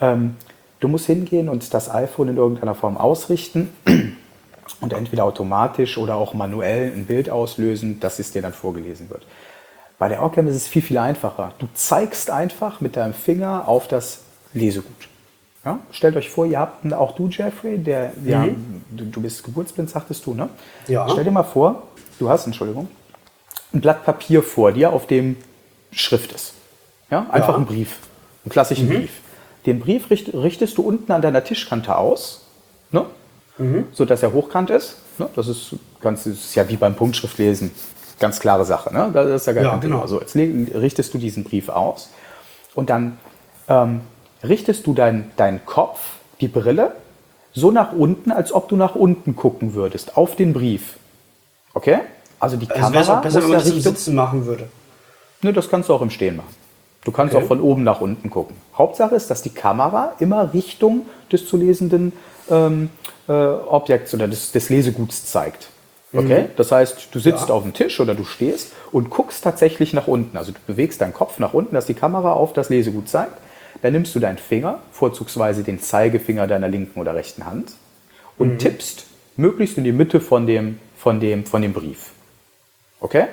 [0.00, 0.36] Ähm,
[0.80, 3.70] du musst hingehen und das iPhone in irgendeiner Form ausrichten
[4.80, 9.26] und entweder automatisch oder auch manuell ein Bild auslösen, dass es dir dann vorgelesen wird.
[9.98, 11.52] Bei der Orcam ist es viel, viel einfacher.
[11.58, 14.20] Du zeigst einfach mit deinem Finger auf das
[14.52, 15.08] Lesegut.
[15.64, 15.80] Ja?
[15.90, 18.28] Stellt euch vor, ihr habt auch du, Jeffrey, der, mhm.
[18.28, 18.46] ja,
[18.90, 20.48] du, du, bist geburtsblind, sagtest du, ne?
[20.86, 21.08] Ja.
[21.08, 21.82] Stell dir mal vor,
[22.18, 22.88] du hast, Entschuldigung,
[23.72, 25.36] ein Blatt Papier vor dir, auf dem
[25.90, 26.54] Schrift ist.
[27.10, 27.26] Ja?
[27.30, 27.56] Einfach ja.
[27.56, 27.98] ein Brief,
[28.44, 28.92] einen klassischen mhm.
[28.92, 29.10] Brief.
[29.64, 32.46] Den Brief richt, richtest du unten an deiner Tischkante aus,
[32.92, 33.06] ne?
[33.58, 33.86] Mhm.
[33.92, 34.96] sodass er hochkant ist.
[35.18, 35.28] Ne?
[35.34, 37.70] Das, ist ganz, das ist ja wie beim Punktschriftlesen.
[38.18, 38.92] Ganz klare Sache.
[38.92, 39.10] Ne?
[39.12, 39.96] Das ist ja gar ja, kein genau.
[39.96, 40.08] Thema.
[40.08, 42.10] So, jetzt richtest du diesen Brief aus
[42.74, 43.18] und dann
[43.68, 44.02] ähm,
[44.42, 46.00] richtest du deinen dein Kopf,
[46.40, 46.92] die Brille,
[47.52, 50.96] so nach unten, als ob du nach unten gucken würdest, auf den Brief.
[51.74, 52.00] Okay?
[52.38, 53.00] Also die also Kamera.
[53.00, 54.68] Es wäre besser, wenn man das im Sitzen machen würde.
[55.42, 56.54] Ne, das kannst du auch im Stehen machen.
[57.04, 57.44] Du kannst okay.
[57.44, 58.56] auch von oben nach unten gucken.
[58.76, 62.12] Hauptsache ist, dass die Kamera immer Richtung des zu lesenden
[62.50, 62.90] ähm,
[63.28, 65.68] äh, Objekts oder des, des, Leseguts zeigt.
[66.12, 66.42] Okay?
[66.42, 66.48] Mhm.
[66.56, 67.54] Das heißt, du sitzt ja.
[67.54, 70.36] auf dem Tisch oder du stehst und guckst tatsächlich nach unten.
[70.36, 73.32] Also du bewegst deinen Kopf nach unten, dass die Kamera auf das Lesegut zeigt.
[73.82, 77.72] Dann nimmst du deinen Finger, vorzugsweise den Zeigefinger deiner linken oder rechten Hand,
[78.38, 78.58] und mhm.
[78.58, 82.10] tippst möglichst in die Mitte von dem, von dem, von dem Brief.
[83.00, 83.26] Okay?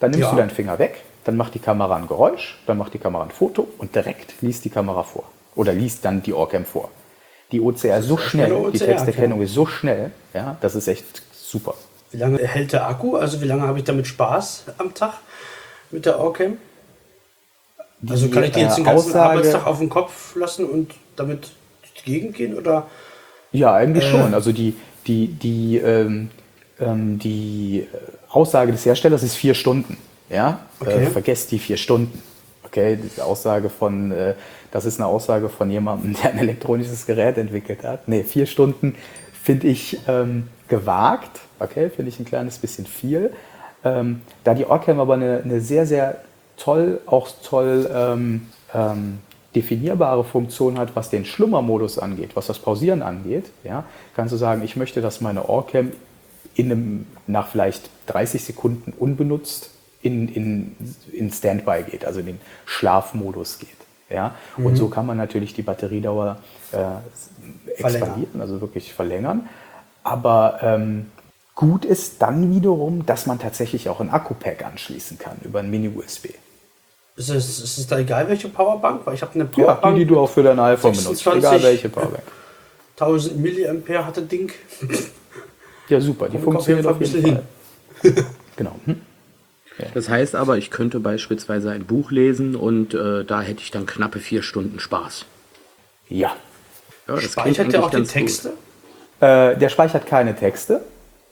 [0.00, 0.30] Dann nimmst ja.
[0.30, 3.30] du deinen Finger weg, dann macht die Kamera ein Geräusch, dann macht die Kamera ein
[3.30, 5.24] Foto und direkt liest die Kamera vor.
[5.54, 6.90] Oder liest dann die Orcam vor.
[7.50, 11.74] Die OCR so schnell, OCR, die Texterkennung ist so schnell, ja, das ist echt super.
[12.10, 13.16] Wie lange hält der Akku?
[13.16, 15.14] Also wie lange habe ich damit Spaß am Tag
[15.90, 16.58] mit der Orcam?
[18.00, 20.92] Die, also kann ich die jetzt den ganzen Aussage, Arbeitstag auf den Kopf lassen und
[21.16, 21.50] damit
[21.82, 22.86] durch die Gegend gehen oder?
[23.52, 24.34] Ja, eigentlich äh, schon.
[24.34, 26.30] Also die, die, die, ähm,
[26.78, 27.86] ähm, die
[28.28, 29.96] Aussage des Herstellers ist vier Stunden.
[30.30, 31.04] Ja, okay.
[31.04, 32.22] äh, vergesst die vier Stunden.
[32.68, 34.34] Okay, die Aussage von, äh,
[34.70, 38.08] das ist eine Aussage von jemandem, der ein elektronisches Gerät entwickelt hat.
[38.08, 38.94] Nee, vier Stunden
[39.42, 41.40] finde ich ähm, gewagt.
[41.58, 43.32] Okay, finde ich ein kleines bisschen viel.
[43.84, 46.18] Ähm, da die Orcam aber eine, eine sehr, sehr
[46.56, 49.18] toll, auch toll ähm, ähm,
[49.54, 54.62] definierbare Funktion hat, was den Schlummermodus angeht, was das Pausieren angeht, ja, kannst du sagen,
[54.62, 55.92] ich möchte, dass meine Orcam
[56.54, 59.70] in einem, nach vielleicht 30 Sekunden unbenutzt
[60.02, 60.76] in, in,
[61.12, 63.68] in Standby geht, also in den Schlafmodus geht.
[64.10, 64.34] Ja?
[64.56, 64.66] Mhm.
[64.66, 66.38] Und so kann man natürlich die Batteriedauer
[66.72, 69.48] äh, expandieren, also wirklich verlängern.
[70.04, 71.06] Aber ähm,
[71.54, 76.28] gut ist dann wiederum, dass man tatsächlich auch ein Akku-Pack anschließen kann über ein Mini-USB.
[77.16, 79.04] Ist es, ist es da egal, welche Powerbank?
[79.04, 79.96] Weil ich habe eine Ja, die, Powerbank.
[79.96, 81.24] die du auch für dein iPhone benutzt.
[81.24, 81.44] 26.
[81.44, 82.22] Egal welche Powerbank.
[82.92, 84.52] 1000 Milliampere hat das Ding.
[85.88, 86.28] Ja, super.
[86.28, 87.42] Die funktioniert auf jeden Fall
[88.04, 88.74] ein genau.
[88.84, 89.00] Hm?
[89.94, 93.86] Das heißt aber, ich könnte beispielsweise ein Buch lesen und äh, da hätte ich dann
[93.86, 95.24] knappe vier Stunden Spaß.
[96.08, 96.36] Ja.
[97.06, 98.02] Ja, das Speichert der auch die.
[98.02, 98.50] Texte?
[99.20, 100.82] Äh, der speichert keine Texte.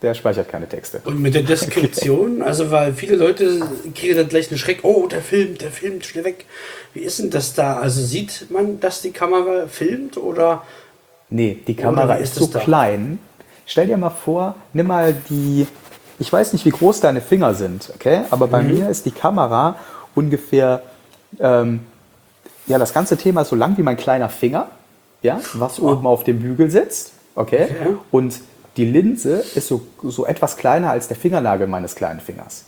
[0.02, 1.00] Der speichert keine Texte.
[1.04, 3.61] Und mit der Deskription, also weil viele Leute
[3.94, 6.44] kriegen dann gleich einen Schreck, oh, der filmt, der filmt, schnell weg.
[6.92, 7.78] Wie ist denn das da?
[7.78, 10.62] Also sieht man, dass die Kamera filmt oder
[11.28, 12.61] Nee, die Kamera ist ist so es da?
[12.61, 13.18] klein.
[13.66, 15.66] Stell dir mal vor, nimm mal die,
[16.18, 18.22] ich weiß nicht, wie groß deine Finger sind, okay?
[18.31, 19.76] Aber bei mir ist die Kamera
[20.14, 20.83] ungefähr,
[21.38, 21.81] ähm,
[22.66, 24.68] ja, das ganze Thema ist so lang wie mein kleiner Finger,
[25.22, 27.64] ja, was oben auf dem Bügel sitzt, okay?
[27.70, 27.96] Okay.
[28.11, 28.40] Und
[28.76, 32.64] die Linse ist so, so etwas kleiner als der Fingernagel meines kleinen Fingers.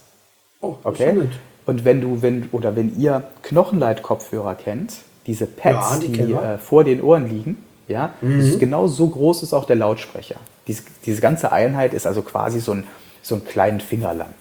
[0.61, 1.15] oh, Okay.
[1.17, 1.23] ja.
[1.67, 4.95] Und wenn du, wenn, oder wenn ihr Knochenleitkopfhörer kennt,
[5.27, 9.43] diese Pads, Ja, die die, äh, vor den Ohren liegen, ja, ist genau so groß
[9.43, 10.37] ist auch der Lautsprecher.
[10.67, 12.85] Diese, diese ganze Einheit ist also quasi so ein,
[13.29, 14.35] so ein kleinen Finger lang.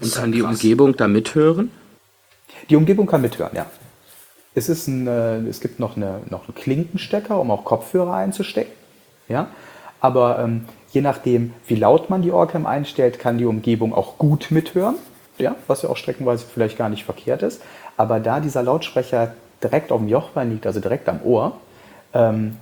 [0.00, 1.70] Und kann die Umgebung da mithören?
[2.70, 3.66] Die Umgebung kann mithören, ja.
[4.54, 8.72] Es, ist ein, äh, es gibt noch, eine, noch einen Klinkenstecker, um auch Kopfhörer einzustecken.
[9.28, 9.48] Ja?
[10.00, 14.50] Aber ähm, je nachdem, wie laut man die Orcam einstellt, kann die Umgebung auch gut
[14.50, 14.96] mithören.
[15.36, 15.56] Ja?
[15.66, 17.62] Was ja auch streckenweise vielleicht gar nicht verkehrt ist.
[17.96, 21.56] Aber da dieser Lautsprecher direkt auf dem Jochbein liegt, also direkt am Ohr,
[22.12, 22.56] ähm,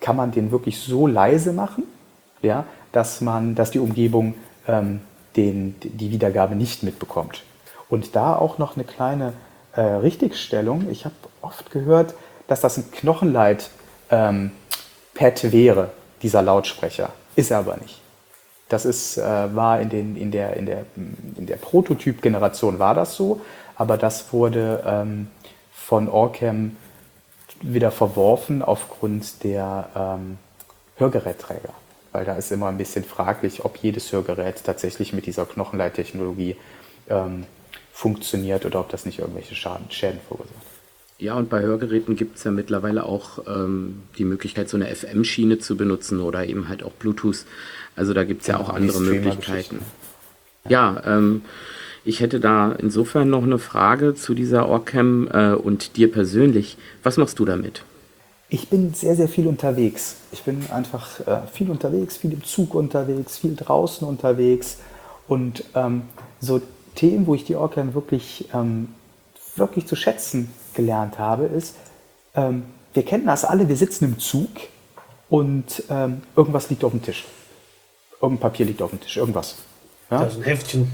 [0.00, 1.84] kann man den wirklich so leise machen,
[2.42, 2.64] ja,
[2.96, 4.34] dass, man, dass die Umgebung
[4.66, 5.02] ähm,
[5.36, 7.42] den, die Wiedergabe nicht mitbekommt.
[7.90, 9.34] Und da auch noch eine kleine
[9.74, 10.88] äh, Richtigstellung.
[10.90, 12.14] Ich habe oft gehört,
[12.48, 15.90] dass das ein Knochenleit-Pad wäre,
[16.22, 17.10] dieser Lautsprecher.
[17.34, 18.00] Ist er aber nicht.
[18.70, 23.14] Das ist, äh, war in, den, in der, in der, in der Prototyp-Generation war das
[23.14, 23.42] so,
[23.76, 25.28] aber das wurde ähm,
[25.70, 26.78] von Orcam
[27.60, 30.38] wieder verworfen aufgrund der ähm,
[30.96, 31.74] Hörgerätträger.
[32.16, 36.56] Weil da ist immer ein bisschen fraglich, ob jedes Hörgerät tatsächlich mit dieser Knochenleittechnologie
[37.10, 37.44] ähm,
[37.92, 40.54] funktioniert oder ob das nicht irgendwelche Schaden, Schäden verursacht.
[41.18, 45.58] Ja, und bei Hörgeräten gibt es ja mittlerweile auch ähm, die Möglichkeit, so eine FM-Schiene
[45.58, 47.44] zu benutzen oder eben halt auch Bluetooth.
[47.96, 48.98] Also da gibt es ja Genau, auch andere.
[49.02, 49.80] Möglichkeiten.
[50.70, 51.42] Ja, ähm,
[52.02, 56.78] ich hätte da insofern noch eine Frage zu dieser Orcam äh, und dir persönlich.
[57.02, 57.82] Was machst du damit?
[58.48, 60.16] Ich bin sehr, sehr viel unterwegs.
[60.32, 64.78] Ich bin einfach äh, viel unterwegs, viel im Zug unterwegs, viel draußen unterwegs.
[65.26, 66.02] Und ähm,
[66.40, 66.60] so
[66.94, 68.94] Themen, wo ich die Orcam wirklich, ähm,
[69.56, 71.74] wirklich zu schätzen gelernt habe, ist,
[72.34, 74.48] ähm, wir kennen das alle, wir sitzen im Zug
[75.28, 77.24] und ähm, irgendwas liegt auf dem Tisch.
[78.22, 79.56] Irgendein Papier liegt auf dem Tisch, irgendwas.
[80.10, 80.20] Ja?
[80.20, 80.90] Also ein Heftchen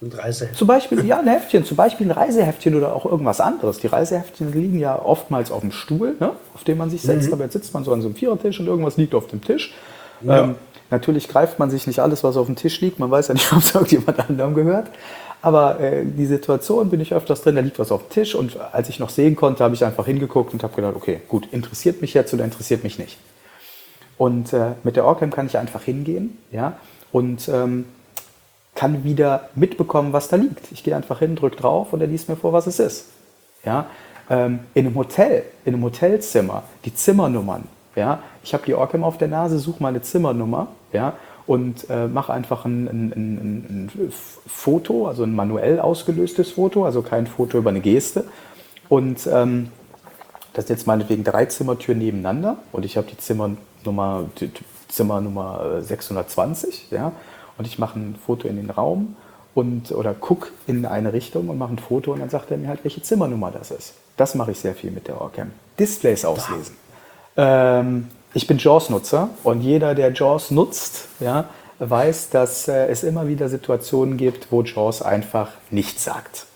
[0.00, 0.50] Ähm, und Reise.
[0.52, 3.78] Zum Beispiel, ja, ein Heftchen, zum Beispiel ein Reiseheftchen oder auch irgendwas anderes.
[3.78, 7.44] Die Reiseheftchen liegen ja oftmals auf dem Stuhl, ne, auf dem man sich setzt, aber
[7.44, 9.74] jetzt sitzt man so an so einem Vierertisch und irgendwas liegt auf dem Tisch.
[10.26, 10.56] Ähm,
[10.90, 13.52] natürlich greift man sich nicht alles, was auf dem Tisch liegt, man weiß ja nicht,
[13.52, 14.88] ob es irgendjemand anderem gehört.
[15.40, 18.58] Aber äh, die Situation bin ich öfters drin, da liegt was auf dem Tisch und
[18.72, 22.00] als ich noch sehen konnte, habe ich einfach hingeguckt und habe gedacht, okay, gut, interessiert
[22.00, 23.18] mich jetzt oder interessiert mich nicht.
[24.16, 26.76] Und äh, mit der Orcam kann ich einfach hingehen ja,
[27.12, 27.84] und ähm,
[28.78, 30.70] kann wieder mitbekommen, was da liegt.
[30.70, 33.06] Ich gehe einfach hin, drücke drauf und er liest mir vor, was es ist.
[33.64, 33.86] Ja?
[34.30, 37.64] Ähm, in einem Hotel, in einem Hotelzimmer, die Zimmernummern.
[37.96, 38.22] Ja?
[38.44, 41.14] Ich habe die Orcam auf der Nase, suche meine Zimmernummer ja?
[41.44, 44.12] und äh, mache einfach ein, ein, ein, ein
[44.46, 48.26] Foto, also ein manuell ausgelöstes Foto, also kein Foto über eine Geste.
[48.88, 49.72] Und ähm,
[50.52, 54.52] das sind jetzt meinetwegen drei Zimmertüren nebeneinander und ich habe die Zimmernummer, die
[54.86, 57.10] Zimmernummer äh, 620, ja,
[57.58, 59.16] und ich mache ein Foto in den Raum
[59.54, 62.68] und oder guck in eine Richtung und mache ein Foto und dann sagt er mir
[62.68, 63.94] halt, welche Zimmernummer das ist.
[64.16, 65.50] Das mache ich sehr viel mit der Orcam.
[65.78, 66.76] Displays auslesen.
[67.36, 73.28] Ähm, ich bin JAWS-Nutzer und jeder, der JAWS nutzt, ja, weiß, dass äh, es immer
[73.28, 76.46] wieder Situationen gibt, wo JAWS einfach nichts sagt.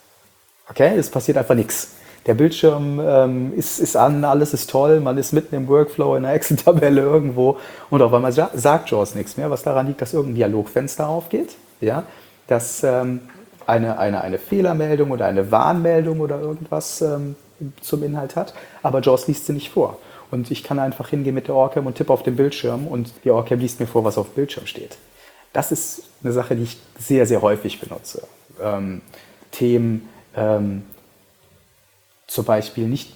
[0.68, 1.92] Okay, es passiert einfach nichts.
[2.26, 6.24] Der Bildschirm ähm, ist, ist an, alles ist toll, man ist mitten im Workflow in
[6.24, 7.58] einer Excel-Tabelle irgendwo
[7.90, 11.56] und auf einmal sa- sagt JAWS nichts mehr, was daran liegt, dass irgendein Dialogfenster aufgeht,
[11.80, 12.04] ja,
[12.46, 13.20] dass ähm,
[13.66, 17.34] eine, eine, eine Fehlermeldung oder eine Warnmeldung oder irgendwas ähm,
[17.80, 19.98] zum Inhalt hat, aber JAWS liest sie nicht vor.
[20.30, 23.30] Und ich kann einfach hingehen mit der Orcam und tippe auf den Bildschirm und die
[23.30, 24.96] Orcam liest mir vor, was auf dem Bildschirm steht.
[25.52, 28.22] Das ist eine Sache, die ich sehr, sehr häufig benutze.
[28.62, 29.02] Ähm,
[29.50, 30.84] Themen, ähm,
[32.32, 33.12] zum Beispiel nicht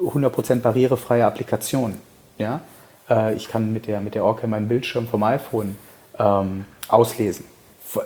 [0.00, 1.98] 100% barrierefreie Applikationen.
[2.38, 2.62] Ja?
[3.08, 5.76] Äh, ich kann mit der, mit der Orcam meinen Bildschirm vom iPhone
[6.18, 7.44] ähm, auslesen.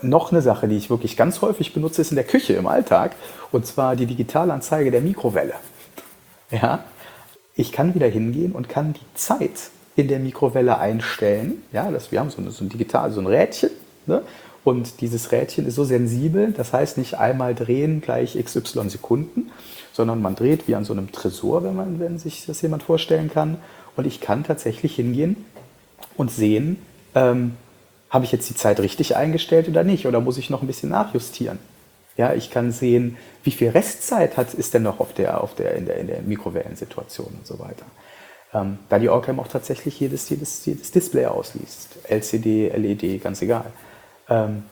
[0.03, 3.15] noch eine Sache, die ich wirklich ganz häufig benutze, ist in der Küche im Alltag,
[3.53, 5.55] und zwar die Digitalanzeige der Mikrowelle.
[6.51, 6.85] Ja,
[7.55, 11.63] ich kann wieder hingehen und kann die Zeit in der Mikrowelle einstellen.
[11.73, 13.71] Ja, das, wir haben so, eine, so ein digital, so ein Rädchen.
[14.07, 14.23] Ne?
[14.65, 19.51] Und dieses Rädchen ist so sensibel, das heißt nicht einmal drehen gleich XY Sekunden,
[19.99, 23.33] sondern man dreht wie an so einem Tresor, wenn, man, wenn sich das jemand vorstellen
[23.33, 23.57] kann.
[23.97, 25.45] Und ich kann tatsächlich hingehen
[26.17, 26.79] und sehen,
[27.17, 27.57] ähm,
[28.09, 30.07] habe ich jetzt die Zeit richtig eingestellt oder nicht?
[30.07, 31.59] Oder muss ich noch ein bisschen nachjustieren?
[32.17, 35.75] Ja, ich kann sehen, wie viel Restzeit hat, ist denn noch auf der, auf der,
[35.75, 37.85] in, der, in der Mikrowellensituation und so weiter.
[38.55, 41.99] Ähm, da die Orcam auch tatsächlich jedes, jedes, jedes Display ausliest.
[42.09, 43.73] LCD, LED, ganz egal.
[44.29, 44.63] Ähm,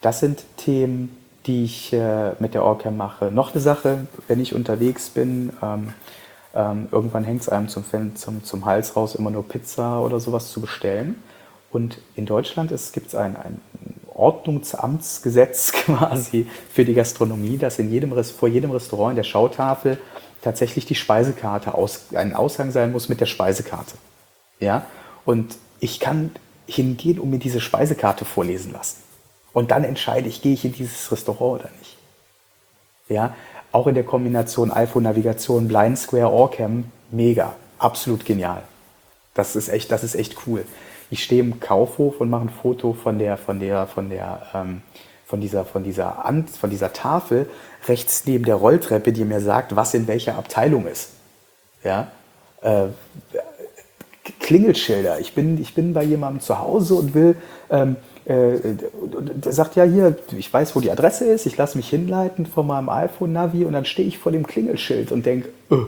[0.00, 3.30] das sind Themen, die ich äh, mit der Orcam mache.
[3.30, 5.92] Noch eine Sache, wenn ich unterwegs bin, ähm,
[6.54, 10.50] ähm irgendwann hängt es einem zum, zum, zum Hals raus, immer nur Pizza oder sowas
[10.50, 11.22] zu bestellen.
[11.70, 13.60] Und in Deutschland gibt es ein, ein
[14.14, 19.98] Ordnungsamtsgesetz quasi für die Gastronomie, dass in jedem, vor jedem Restaurant in der Schautafel
[20.40, 23.96] tatsächlich die Speisekarte aus, ein Aushang sein muss mit der Speisekarte.
[24.60, 24.86] Ja?
[25.24, 26.30] Und ich kann
[26.66, 29.03] hingehen und mir diese Speisekarte vorlesen lassen.
[29.54, 31.96] Und dann entscheide ich, gehe ich in dieses Restaurant oder nicht.
[33.08, 33.34] Ja?
[33.72, 38.62] Auch in der Kombination iPhone-Navigation, Blind Square, Orcam, mega, absolut genial.
[39.32, 40.64] Das ist echt, das ist echt cool
[41.14, 44.82] ich stehe im Kaufhof und mache ein Foto von der, von der, von der, ähm,
[45.26, 47.48] von dieser, von dieser, An von dieser Tafel
[47.86, 51.10] rechts neben der Rolltreppe, die mir sagt, was in welcher Abteilung ist.
[51.82, 52.08] Ja,
[52.62, 52.86] äh,
[54.40, 55.20] Klingelschilder.
[55.20, 57.36] Ich bin, ich bin bei jemandem zu Hause und will,
[57.70, 58.56] ähm, äh,
[59.42, 62.88] sagt ja hier, ich weiß, wo die Adresse ist, ich lasse mich hinleiten von meinem
[62.88, 65.86] iPhone-Navi und dann stehe ich vor dem Klingelschild und denke, öh,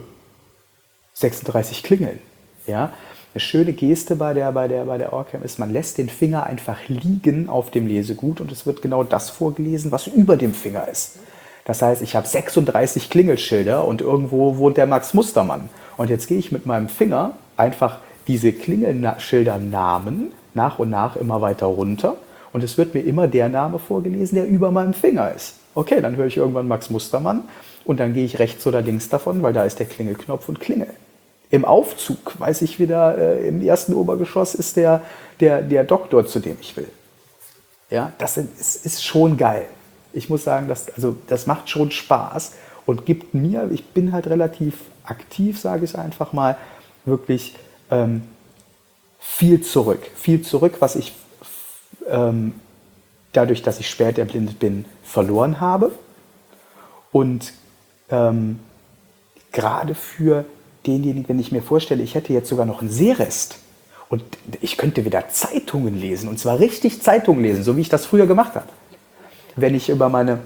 [1.15, 2.19] 36 Klingeln.
[2.67, 2.93] Ja,
[3.33, 6.45] eine schöne Geste bei der, bei, der, bei der Orcam ist, man lässt den Finger
[6.45, 10.89] einfach liegen auf dem Lesegut und es wird genau das vorgelesen, was über dem Finger
[10.89, 11.19] ist.
[11.65, 15.69] Das heißt, ich habe 36 Klingelschilder und irgendwo wohnt der Max Mustermann.
[15.97, 21.67] Und jetzt gehe ich mit meinem Finger einfach diese Klingelschildernamen nach und nach immer weiter
[21.67, 22.17] runter
[22.57, 25.57] und es wird mir immer der Name vorgelesen, der über meinem Finger ist.
[25.75, 27.43] Okay, dann höre ich irgendwann Max Mustermann
[27.85, 30.89] und dann gehe ich rechts oder links davon, weil da ist der Klingelknopf und klingel
[31.51, 35.03] im Aufzug, weiß ich wieder, äh, im ersten Obergeschoss ist der,
[35.39, 36.89] der, der Doktor, zu dem ich will.
[37.91, 39.67] Ja, das ist, ist schon geil.
[40.15, 42.53] Ich muss sagen, das, also, das macht schon Spaß
[42.87, 46.57] und gibt mir, ich bin halt relativ aktiv, sage ich einfach mal,
[47.05, 47.55] wirklich
[47.91, 48.23] ähm,
[49.21, 50.01] viel zurück.
[50.17, 51.13] Viel zurück, was ich
[52.09, 52.55] ähm,
[53.33, 55.93] dadurch, dass ich spät erblindet bin, verloren habe.
[57.13, 57.53] Und
[58.11, 58.61] ähm,
[59.53, 60.45] gerade für
[60.87, 63.59] denjenigen, wenn ich mir vorstelle, ich hätte jetzt sogar noch einen Sehrest
[64.09, 64.23] und
[64.61, 68.27] ich könnte wieder Zeitungen lesen und zwar richtig Zeitungen lesen, so wie ich das früher
[68.27, 68.69] gemacht habe.
[69.57, 70.41] Wenn ich über meine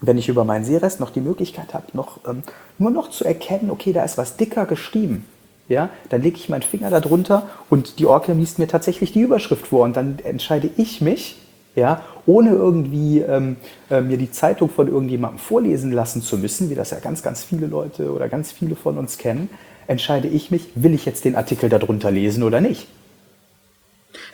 [0.00, 2.42] wenn ich über meinen Sehrest noch die Möglichkeit habe, noch, ähm,
[2.78, 5.26] nur noch zu erkennen, okay, da ist was dicker geschrieben,
[5.70, 9.68] ja, dann lege ich meinen Finger darunter und die Orca liest mir tatsächlich die Überschrift
[9.68, 11.36] vor und dann entscheide ich mich,
[11.76, 13.56] ja, ohne irgendwie ähm,
[13.88, 17.44] äh, mir die Zeitung von irgendjemandem vorlesen lassen zu müssen, wie das ja ganz, ganz
[17.44, 19.48] viele Leute oder ganz viele von uns kennen,
[19.86, 22.88] entscheide ich mich, will ich jetzt den Artikel darunter lesen oder nicht.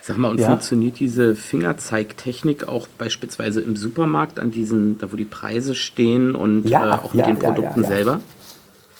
[0.01, 0.47] Sag mal, und ja?
[0.47, 6.67] funktioniert diese Fingerzeigtechnik auch beispielsweise im Supermarkt an diesen, da wo die Preise stehen und
[6.67, 8.21] ja, äh, auch mit ja, den Produkten selber?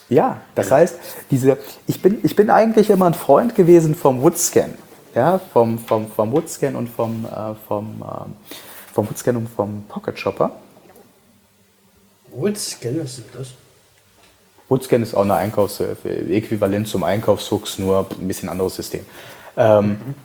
[0.10, 0.98] Ja, das heißt,
[1.32, 4.74] diese, ich, bin, ich bin eigentlich immer ein Freund gewesen vom Woodscan.
[5.14, 10.18] Ja, vom, vom, vom Woodscan und vom, äh, vom, äh, vom Woodscan und vom Pocket
[10.18, 10.52] Shopper.
[12.32, 13.48] Woodscan, was ist das?
[14.70, 19.06] Woodscan ist auch eine Einkaufshilfe, äquivalent zum Einkaufshooks, nur ein bisschen anderes System.
[19.56, 20.16] Ähm, mhm.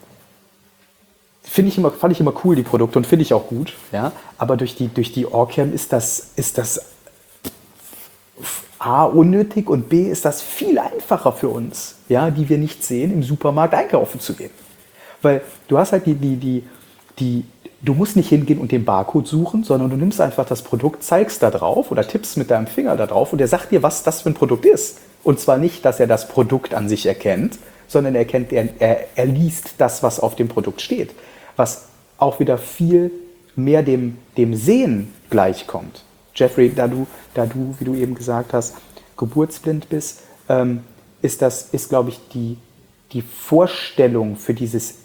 [1.42, 3.74] Finde ich immer, fand ich immer cool, die Produkte, und finde ich auch gut.
[3.92, 4.12] Ja?
[4.38, 6.80] Aber durch die, durch die Orcam ist das, ist das
[8.84, 13.12] A, unnötig und B, ist das viel einfacher für uns, ja, die wir nicht sehen,
[13.12, 14.50] im Supermarkt einkaufen zu gehen.
[15.22, 16.64] Weil du hast halt die, die, die,
[17.18, 17.44] die,
[17.84, 21.42] Du musst nicht hingehen und den Barcode suchen, sondern du nimmst einfach das Produkt, zeigst
[21.42, 24.22] da drauf oder tippst mit deinem Finger da drauf und der sagt dir, was das
[24.22, 24.98] für ein Produkt ist.
[25.24, 29.08] Und zwar nicht, dass er das Produkt an sich erkennt, sondern er, kennt, er, er,
[29.16, 31.10] er liest das, was auf dem Produkt steht.
[31.56, 31.86] Was
[32.18, 33.10] auch wieder viel
[33.56, 36.04] mehr dem, dem Sehen gleichkommt.
[36.34, 38.76] Jeffrey, da du, da du, wie du eben gesagt hast,
[39.16, 40.82] geburtsblind bist, ähm,
[41.20, 42.58] ist das, ist, glaube ich, die,
[43.12, 44.96] die Vorstellung für dieses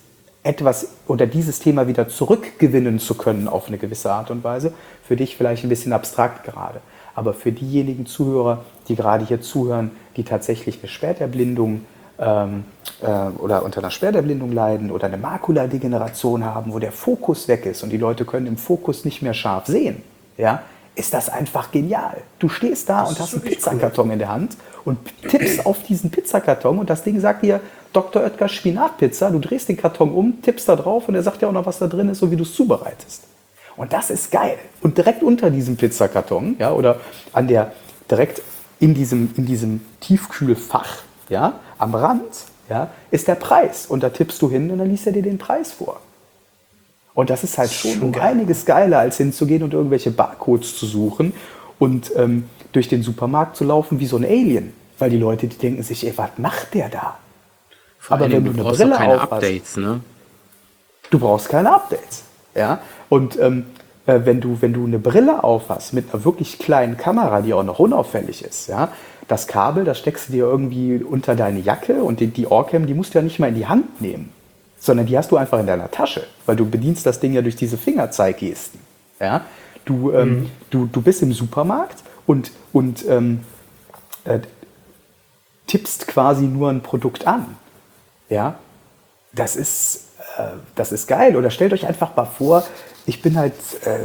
[0.43, 4.73] etwas oder dieses Thema wieder zurückgewinnen zu können auf eine gewisse Art und Weise.
[5.03, 6.79] Für dich vielleicht ein bisschen abstrakt gerade.
[7.15, 11.85] Aber für diejenigen Zuhörer, die gerade hier zuhören, die tatsächlich eine Späterblindung
[12.19, 12.63] ähm,
[13.01, 17.83] äh, oder unter einer Sperrderblindung leiden oder eine Makuladegeneration haben, wo der Fokus weg ist
[17.83, 20.01] und die Leute können im Fokus nicht mehr scharf sehen,
[20.37, 20.63] ja,
[20.97, 22.17] ist das einfach genial.
[22.39, 24.97] Du stehst da Das und hast einen Pizzakarton in der Hand und
[25.29, 27.61] tippst auf diesen Pizzakarton und das Ding sagt dir
[27.93, 28.23] Dr.
[28.23, 29.29] Oetker Spinatpizza.
[29.29, 31.79] Du drehst den Karton um, tippst da drauf und er sagt dir auch noch, was
[31.79, 33.23] da drin ist, so wie du es zubereitest.
[33.75, 34.57] Und das ist geil.
[34.81, 36.99] Und direkt unter diesem Pizzakarton, ja, oder
[37.31, 37.73] an der,
[38.09, 38.41] direkt
[38.79, 42.23] in diesem, in diesem Tiefkühlfach, ja, am Rand,
[42.69, 43.85] ja, ist der Preis.
[43.85, 46.01] Und da tippst du hin und dann liest er dir den Preis vor.
[47.17, 48.21] Und das ist halt schon, Schon um geil.
[48.29, 51.33] einiges geiler, als hinzugehen und irgendwelche Barcodes zu suchen
[51.79, 54.71] und ähm, durch den Supermarkt zu laufen wie so ein Alien.
[54.99, 57.17] Weil die Leute, die denken sich, ey, was macht der da?
[57.97, 60.01] Vor Aber wenn Dingen, du eine Brille keine aufhast- Updates, ne?
[61.09, 62.21] Du brauchst keine Updates.
[62.53, 62.81] Ja?
[63.09, 63.65] Und ähm,
[64.05, 67.63] äh, wenn, du, wenn du eine Brille aufhast mit einer wirklich kleinen Kamera, die auch
[67.63, 68.89] noch unauffällig ist, ja,
[69.27, 72.93] das Kabel, das steckst du dir irgendwie unter deine Jacke und die, die Orcam, die
[72.93, 74.31] musst du ja nicht mal in die Hand nehmen,
[74.79, 77.55] sondern die hast du einfach in deiner Tasche, weil du bedienst das Ding ja durch
[77.55, 78.79] diese Fingerzeiggesten.
[79.19, 79.41] Ja?
[79.85, 83.43] Du, ähm, du, du bist im Supermarkt und, und ähm,
[84.25, 84.39] äh,
[85.65, 87.55] tippst quasi nur ein Produkt an.
[88.29, 88.55] Ja,
[89.33, 90.43] das ist, äh,
[90.75, 91.35] das ist geil.
[91.35, 92.65] Oder stellt euch einfach mal vor,
[93.05, 93.53] ich bin halt,
[93.85, 93.99] äh,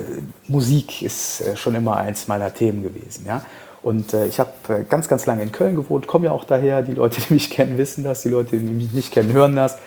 [0.46, 3.26] Musik ist äh, schon immer eins meiner Themen gewesen.
[3.26, 3.44] Ja?
[3.82, 6.82] Und äh, ich habe äh, ganz, ganz lange in Köln gewohnt, komme ja auch daher.
[6.82, 8.22] Die Leute, die mich kennen, wissen das.
[8.22, 9.78] Die Leute, die mich nicht kennen, hören das.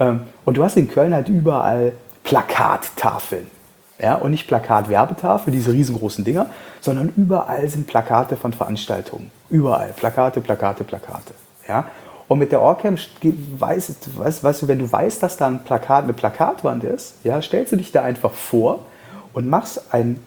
[0.00, 1.92] Ähm, und du hast in Köln halt überall
[2.24, 3.46] Plakattafeln.
[4.00, 6.46] Ja, und nicht Plakatwerbetafel, diese riesengroßen Dinger,
[6.80, 9.32] sondern überall sind Plakate von Veranstaltungen.
[9.50, 9.92] Überall.
[9.96, 11.34] Plakate, Plakate, Plakate.
[11.66, 11.86] Ja?
[12.28, 16.04] Und mit der Orcam weißt, weißt, weißt du, wenn du weißt, dass da ein Plakat,
[16.04, 18.80] eine Plakatwand ist, ja, stellst du dich da einfach vor
[19.32, 20.20] und machst ein,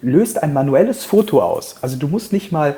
[0.00, 1.76] löst ein manuelles Foto aus.
[1.82, 2.76] Also du musst nicht mal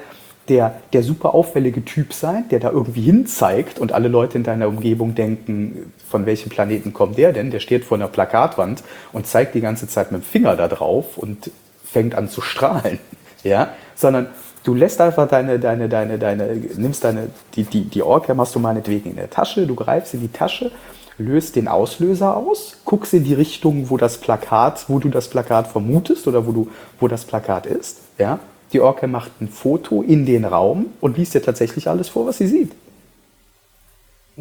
[0.48, 4.44] der, der super auffällige Typ sein, der da irgendwie hin zeigt und alle Leute in
[4.44, 7.50] deiner Umgebung denken, von welchem Planeten kommt der denn?
[7.50, 8.82] Der steht vor einer Plakatwand
[9.12, 11.50] und zeigt die ganze Zeit mit dem Finger da drauf und
[11.84, 12.98] fängt an zu strahlen.
[13.44, 13.68] Ja?
[13.94, 14.26] Sondern
[14.64, 18.58] du lässt einfach deine, deine, deine, deine, nimmst deine, die, die, die Orcam hast du
[18.58, 20.72] meinetwegen in der Tasche, du greifst in die Tasche,
[21.18, 25.68] löst den Auslöser aus, guckst in die Richtung, wo das Plakat, wo du das Plakat
[25.68, 28.40] vermutest oder wo du, wo das Plakat ist, ja.
[28.72, 32.38] Die Orcam macht ein Foto in den Raum und liest dir tatsächlich alles vor, was
[32.38, 32.72] sie sieht.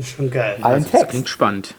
[0.02, 0.58] Schon geil.
[0.62, 1.10] Allen Das Text.
[1.10, 1.76] klingt spannend.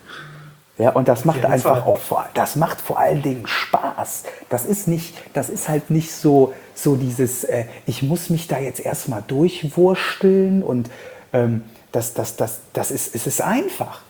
[0.78, 1.92] Ja, und das macht einfach Fall.
[1.92, 4.22] auch vor, das macht vor allen Dingen Spaß.
[4.48, 8.58] Das ist nicht, das ist halt nicht so, so dieses, äh, ich muss mich da
[8.60, 10.88] jetzt erstmal durchwursteln und
[11.32, 14.02] ähm, das, das, das, das ist, es ist einfach.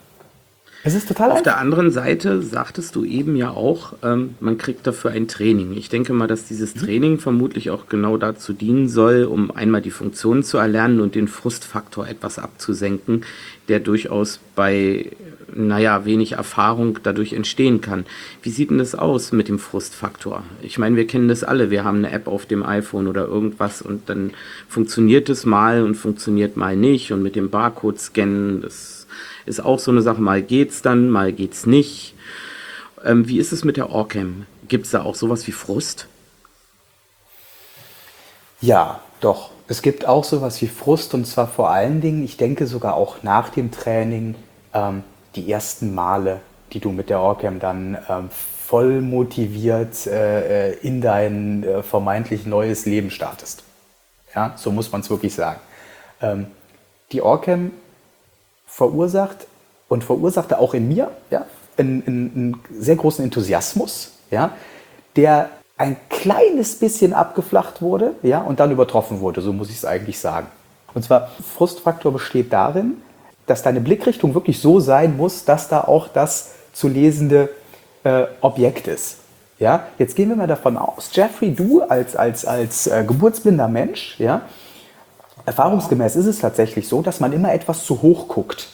[0.84, 4.86] Es ist total Auf der anderen Seite sagtest du eben ja auch, ähm, man kriegt
[4.86, 5.76] dafür ein Training.
[5.76, 9.90] Ich denke mal, dass dieses Training vermutlich auch genau dazu dienen soll, um einmal die
[9.90, 13.24] Funktionen zu erlernen und den Frustfaktor etwas abzusenken,
[13.66, 15.10] der durchaus bei,
[15.52, 18.06] naja, wenig Erfahrung dadurch entstehen kann.
[18.42, 20.44] Wie sieht denn das aus mit dem Frustfaktor?
[20.62, 21.70] Ich meine, wir kennen das alle.
[21.70, 24.30] Wir haben eine App auf dem iPhone oder irgendwas und dann
[24.68, 27.12] funktioniert es mal und funktioniert mal nicht.
[27.12, 28.97] Und mit dem Barcode-Scannen, das
[29.48, 32.14] ist auch so eine Sache, mal geht's dann, mal geht's nicht.
[33.04, 34.46] Ähm, wie ist es mit der Orcam?
[34.68, 36.06] Gibt es da auch sowas wie Frust?
[38.60, 39.50] Ja, doch.
[39.68, 43.22] Es gibt auch sowas wie Frust und zwar vor allen Dingen, ich denke sogar auch
[43.22, 44.34] nach dem Training,
[44.72, 45.02] ähm,
[45.34, 46.40] die ersten Male,
[46.72, 52.46] die du mit der Orcam dann ähm, voll motiviert äh, äh, in dein äh, vermeintlich
[52.46, 53.62] neues Leben startest.
[54.34, 55.60] Ja, so muss man es wirklich sagen.
[56.20, 56.46] Ähm,
[57.12, 57.70] die Orcam
[58.78, 59.48] verursacht
[59.88, 64.52] und verursachte auch in mir ja, einen, einen, sehr großen Enthusiasmus, ja,
[65.16, 69.84] der ein kleines bisschen abgeflacht wurde ja, und dann übertroffen wurde, so muss ich es
[69.84, 70.46] eigentlich sagen.
[70.94, 73.02] Und zwar, Frustfaktor besteht darin,
[73.46, 77.48] dass deine Blickrichtung wirklich so sein muss, dass da auch das zu lesende
[78.04, 79.18] äh, Objekt ist.
[79.58, 84.14] Ja, jetzt gehen wir mal davon aus, Jeffrey, du als, als, als äh, geburtsblinder Mensch,
[84.20, 84.42] ja,
[85.48, 88.68] erfahrungsgemäß ist es tatsächlich so, dass man immer etwas zu hoch guckt.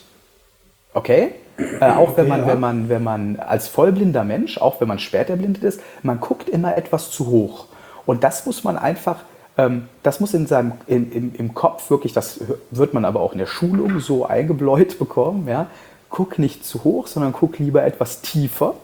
[0.93, 1.33] Okay?
[1.57, 2.47] Äh, auch wenn man, ja.
[2.49, 6.49] wenn man, wenn man als vollblinder Mensch, auch wenn man später erblindet ist, man guckt
[6.49, 7.67] immer etwas zu hoch.
[8.07, 9.19] Und das muss man einfach,
[9.57, 12.41] ähm, das muss in seinem, in, im, im Kopf wirklich, das
[12.73, 15.69] wird man aber auch in der Schulung so eingebläut bekommen, ja.
[16.11, 18.75] Guck nicht zu hoch, sondern guck lieber etwas tiefer,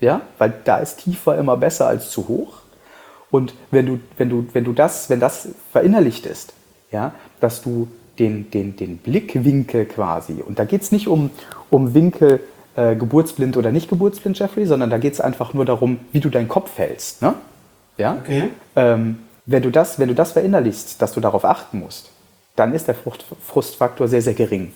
[0.00, 2.62] ja, weil da ist tiefer immer besser als zu hoch.
[3.30, 6.52] Und wenn du, wenn du, wenn du das, wenn das verinnerlicht ist,
[6.90, 7.88] ja, dass du
[8.18, 11.30] den, den, den Blickwinkel quasi, und da geht es nicht um,
[11.70, 12.40] um Winkel
[12.76, 16.28] äh, geburtsblind oder nicht geburtsblind, Jeffrey, sondern da geht es einfach nur darum, wie du
[16.28, 17.22] deinen Kopf hältst.
[17.22, 17.34] Ne?
[17.96, 18.18] Ja?
[18.20, 18.50] Okay.
[18.76, 22.10] Ähm, wenn, du das, wenn du das verinnerlichst, dass du darauf achten musst,
[22.56, 24.72] dann ist der Frucht, Frustfaktor sehr, sehr gering.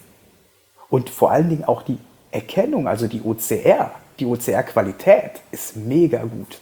[0.88, 1.98] Und vor allen Dingen auch die
[2.30, 6.58] Erkennung, also die OCR, die OCR-Qualität ist mega gut.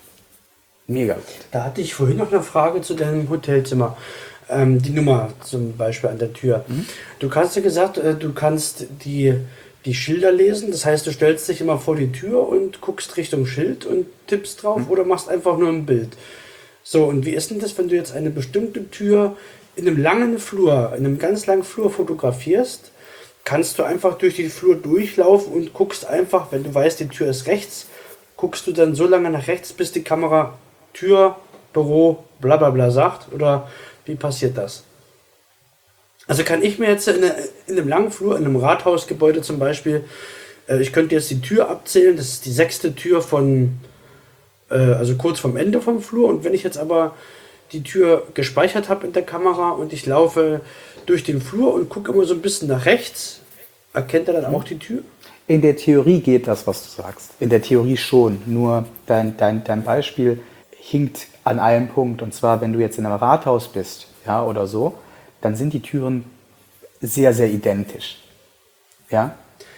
[0.86, 1.24] Mega gut.
[1.50, 3.96] Da hatte ich vorhin noch eine Frage zu deinem Hotelzimmer.
[4.52, 6.64] Ähm, die Nummer zum Beispiel an der Tür.
[6.68, 6.86] Mhm.
[7.18, 9.34] Du kannst ja gesagt, äh, du kannst die,
[9.84, 10.70] die Schilder lesen.
[10.70, 14.62] Das heißt, du stellst dich immer vor die Tür und guckst Richtung Schild und tippst
[14.62, 14.90] drauf mhm.
[14.90, 16.10] oder machst einfach nur ein Bild.
[16.84, 19.36] So, und wie ist denn das, wenn du jetzt eine bestimmte Tür
[19.76, 22.90] in einem langen Flur, in einem ganz langen Flur fotografierst?
[23.44, 27.28] Kannst du einfach durch die Flur durchlaufen und guckst einfach, wenn du weißt, die Tür
[27.28, 27.86] ist rechts,
[28.36, 30.58] guckst du dann so lange nach rechts, bis die Kamera
[30.92, 31.36] Tür,
[31.72, 33.32] Büro, bla bla bla sagt?
[33.32, 33.68] Oder
[34.04, 34.84] wie passiert das?
[36.26, 37.22] Also kann ich mir jetzt in,
[37.66, 40.04] in einem langen Flur, in einem Rathausgebäude zum Beispiel,
[40.68, 43.74] äh, ich könnte jetzt die Tür abzählen, das ist die sechste Tür von,
[44.70, 46.28] äh, also kurz vom Ende vom Flur.
[46.28, 47.14] Und wenn ich jetzt aber
[47.72, 50.60] die Tür gespeichert habe in der Kamera und ich laufe
[51.06, 53.40] durch den Flur und gucke immer so ein bisschen nach rechts,
[53.92, 55.02] erkennt er dann auch die Tür?
[55.48, 57.32] In der Theorie geht das, was du sagst.
[57.40, 58.40] In der Theorie schon.
[58.46, 60.40] Nur dein, dein, dein Beispiel
[60.78, 62.22] hinkt an einem Punkt.
[62.22, 64.94] Und zwar, wenn du jetzt in einem Rathaus bist, ja, oder so,
[65.40, 66.24] dann sind die Türen
[67.00, 68.18] sehr, sehr identisch.
[69.10, 69.34] Ja?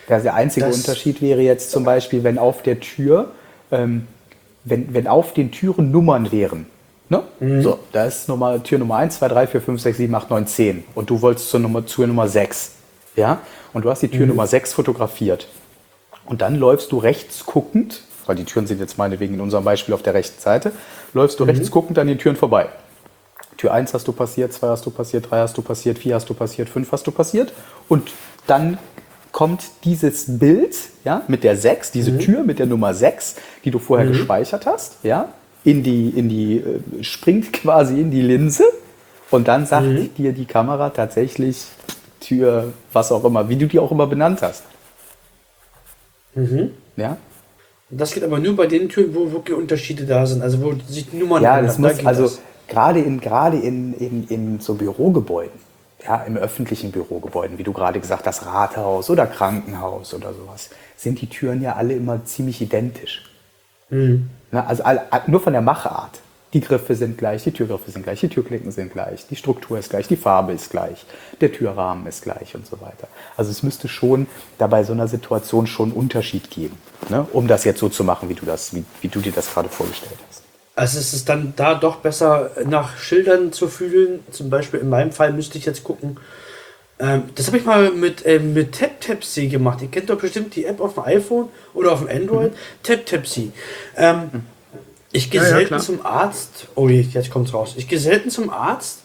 [0.09, 3.33] Der einzige das Unterschied wäre jetzt zum Beispiel, wenn auf der Tür,
[3.71, 4.07] ähm,
[4.65, 6.67] wenn, wenn auf den Türen Nummern wären.
[7.09, 7.23] Ne?
[7.41, 7.62] Mhm.
[7.62, 10.47] So, da ist Nummer, Tür Nummer 1, 2, 3, 4, 5, 6, 7, 8, 9,
[10.47, 10.85] 10.
[10.95, 12.73] Und du wolltest zur Nummer, Tür Nummer 6.
[13.17, 13.41] Ja?
[13.73, 14.29] Und du hast die Tür mhm.
[14.29, 15.49] Nummer 6 fotografiert.
[16.27, 19.95] Und dann läufst du rechts guckend weil die Türen sind jetzt meinetwegen in unserem Beispiel
[19.95, 20.72] auf der rechten Seite,
[21.12, 21.51] läufst du mhm.
[21.51, 22.68] rechts guckend an den Türen vorbei.
[23.57, 26.29] Tür 1 hast du passiert, 2 hast du passiert, 3 hast du passiert, 4 hast
[26.29, 27.53] du passiert, 5 hast du passiert.
[27.89, 28.11] Und
[28.47, 28.79] dann
[29.33, 32.18] kommt dieses Bild ja, mit der 6, diese mhm.
[32.20, 34.12] Tür mit der Nummer 6, die du vorher mhm.
[34.12, 35.29] gespeichert hast, ja,
[35.64, 38.64] in die, in die, äh, springt quasi in die Linse
[39.31, 40.14] und dann sagt mhm.
[40.14, 41.66] dir die Kamera tatsächlich
[42.20, 44.62] Tür, was auch immer, wie du die auch immer benannt hast.
[46.35, 46.70] Mhm.
[46.97, 47.16] Ja?
[47.97, 51.13] Das geht aber nur bei den Türen, wo wirklich Unterschiede da sind, also wo sich
[51.13, 52.41] Nummern Ja, das muss, da also das.
[52.69, 55.59] gerade in, gerade in, in, in so Bürogebäuden,
[56.05, 61.21] ja, im öffentlichen Bürogebäuden, wie du gerade gesagt hast, Rathaus oder Krankenhaus oder sowas, sind
[61.21, 63.25] die Türen ja alle immer ziemlich identisch.
[63.91, 64.29] Mhm.
[64.51, 64.83] Na, also
[65.27, 66.21] nur von der Machart.
[66.55, 69.91] Die Griffe sind gleich, die Türgriffe sind gleich, die Türklinken sind gleich, die Struktur ist
[69.91, 71.05] gleich, die Farbe ist gleich,
[71.41, 73.09] der Türrahmen ist gleich und so weiter.
[73.37, 76.79] Also es müsste schon da bei so einer Situation schon einen Unterschied geben,
[77.09, 77.27] ne?
[77.33, 79.69] um das jetzt so zu machen, wie du, das, wie, wie du dir das gerade
[79.69, 80.45] vorgestellt hast.
[80.77, 84.21] Also ist es dann da doch besser nach Schildern zu fühlen.
[84.31, 86.19] Zum Beispiel in meinem Fall müsste ich jetzt gucken.
[86.99, 89.83] Ähm, das habe ich mal mit, äh, mit TapTapC gemacht.
[89.83, 92.53] Ihr kennt doch bestimmt die App auf dem iPhone oder auf dem Android.
[92.53, 92.57] Mhm.
[92.83, 93.53] TapTapC.
[93.97, 94.43] Ähm, mhm.
[95.15, 96.67] Ich gehe ja, selten ja, zum Arzt.
[96.75, 97.75] Oh, jetzt kommt's raus.
[97.77, 99.03] Ich gehe selten zum Arzt.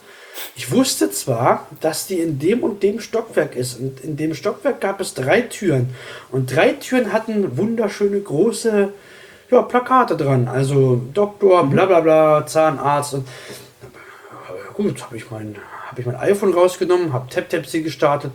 [0.56, 3.80] Ich wusste zwar, dass die in dem und dem Stockwerk ist.
[3.80, 5.94] Und in dem Stockwerk gab es drei Türen.
[6.32, 8.92] Und drei Türen hatten wunderschöne große
[9.52, 10.48] ja, Plakate dran.
[10.48, 11.70] Also Doktor, mhm.
[11.70, 13.14] bla bla bla, Zahnarzt.
[13.14, 13.28] Und
[14.74, 15.58] gut, habe ich, mein,
[15.88, 18.32] hab ich mein iPhone rausgenommen, habe TapTapC gestartet.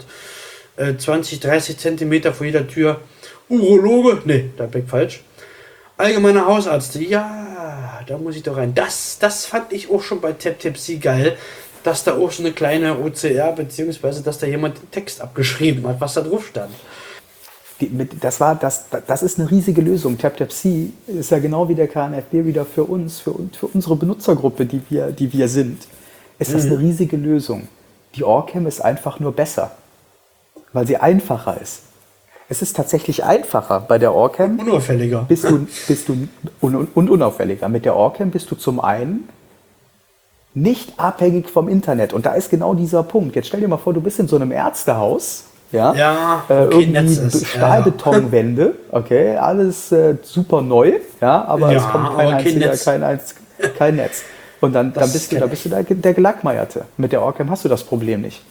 [0.77, 3.01] Äh, 20, 30 Zentimeter vor jeder Tür.
[3.49, 5.25] Urologe, nee, da bin ich falsch.
[5.97, 8.75] Allgemeiner Hausarzt, ja, da muss ich doch rein.
[8.75, 11.37] Das, das fand ich auch schon bei TapTapC geil,
[11.85, 16.01] dass da auch so eine kleine OCR, beziehungsweise dass da jemand den Text abgeschrieben hat,
[16.01, 16.75] was da drauf stand.
[17.81, 20.19] Die, mit, das, war, das, das ist eine riesige Lösung.
[20.19, 24.83] TapTapC ist ja genau wie der KNFB wieder für uns, für, für unsere Benutzergruppe, die
[24.89, 25.87] wir, die wir sind.
[26.39, 26.73] Ist das mhm.
[26.73, 27.69] eine riesige Lösung.
[28.17, 29.73] Die Orcam ist einfach nur besser,
[30.73, 31.83] weil sie einfacher ist.
[32.49, 34.59] Es ist tatsächlich einfacher bei der Orcam.
[34.59, 35.25] Unauffälliger.
[35.27, 36.29] Bist du, bist du,
[36.61, 37.69] und, und unauffälliger.
[37.69, 39.29] Mit der Orcam bist du zum einen
[40.53, 42.13] nicht abhängig vom Internet.
[42.13, 43.35] Und da ist genau dieser Punkt.
[43.35, 45.45] Jetzt stell dir mal vor, du bist in so einem Ärztehaus.
[45.73, 52.17] Ja, ja äh, irgendwie Stahlbetonwände, okay, alles äh, super neu, ja, aber ja, es kommt
[52.17, 52.85] kein einziger, Netz.
[52.85, 53.35] kein, einz,
[53.77, 54.23] kein Netz.
[54.61, 56.85] Und dann, dann bist du, da bist du der, der Gelackmeierte.
[56.97, 58.43] Mit der Orcam hast du das Problem nicht.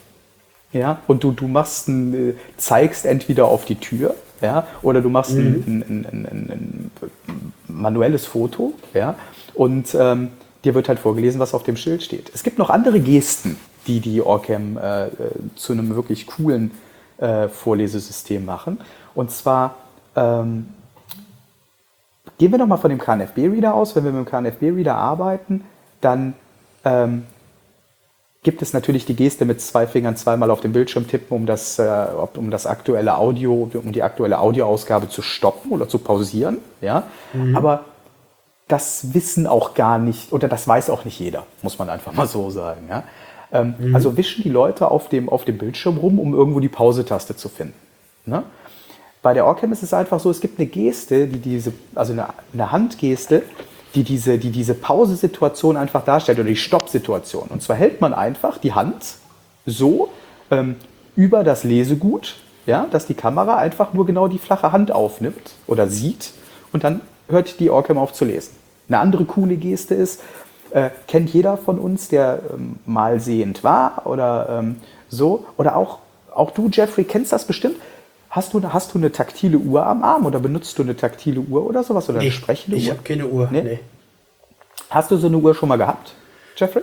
[0.74, 5.08] Ja, und du, du machst ein, äh, zeigst entweder auf die Tür, ja, oder du
[5.08, 5.64] machst mhm.
[5.66, 6.90] ein, ein, ein, ein,
[7.68, 9.14] manuelles Foto, ja,
[9.54, 10.30] und ähm,
[10.64, 12.30] dir wird halt vorgelesen, was auf dem Schild steht.
[12.34, 13.56] Es gibt noch andere Gesten,
[13.86, 15.10] die die Orcam äh, äh,
[15.54, 16.72] zu einem wirklich coolen
[17.18, 18.80] äh, Vorlesesystem machen.
[19.14, 19.76] Und zwar
[20.16, 20.68] ähm,
[22.38, 23.94] gehen wir nochmal von dem KNFB-Reader aus.
[23.94, 25.64] Wenn wir mit dem KNFB-Reader arbeiten,
[26.00, 26.34] dann
[26.84, 27.24] ähm,
[28.44, 31.78] gibt es natürlich die Geste mit zwei Fingern zweimal auf den Bildschirm tippen, um das,
[31.78, 36.58] äh, um das aktuelle Audio, um die aktuelle Audioausgabe zu stoppen oder zu pausieren.
[36.80, 37.04] Ja?
[37.32, 37.56] Mhm.
[37.56, 37.86] Aber
[38.68, 42.26] das wissen auch gar nicht, oder das weiß auch nicht jeder, muss man einfach mal
[42.26, 42.82] so sagen.
[42.88, 43.04] Ja?
[43.50, 43.94] Ähm, mhm.
[43.94, 47.48] Also wischen die Leute auf dem, auf dem Bildschirm rum, um irgendwo die Pause-Taste zu
[47.48, 47.74] finden.
[48.26, 48.42] Ne?
[49.22, 52.26] Bei der Orcam ist es einfach so, es gibt eine Geste, die diese, also eine,
[52.52, 53.42] eine Handgeste,
[53.94, 57.48] die diese, die diese Pausesituation einfach darstellt oder die Stoppsituation.
[57.48, 59.16] Und zwar hält man einfach die Hand
[59.66, 60.08] so
[60.50, 60.76] ähm,
[61.16, 62.36] über das Lesegut,
[62.66, 66.32] ja, dass die Kamera einfach nur genau die flache Hand aufnimmt oder sieht
[66.72, 68.54] und dann hört die Orcam auf zu lesen.
[68.88, 70.20] Eine andere coole Geste ist,
[70.70, 74.76] äh, kennt jeder von uns, der ähm, mal sehend war oder ähm,
[75.08, 76.00] so, oder auch,
[76.34, 77.76] auch du, Jeffrey, kennst das bestimmt.
[78.34, 81.64] Hast du, hast du eine taktile Uhr am Arm oder benutzt du eine taktile Uhr
[81.64, 82.94] oder sowas oder eine sprechende ich Uhr?
[82.94, 83.48] habe keine Uhr.
[83.52, 83.62] Nee?
[83.62, 83.78] Nee.
[84.90, 86.14] Hast du so eine Uhr schon mal gehabt,
[86.56, 86.82] Jeffrey?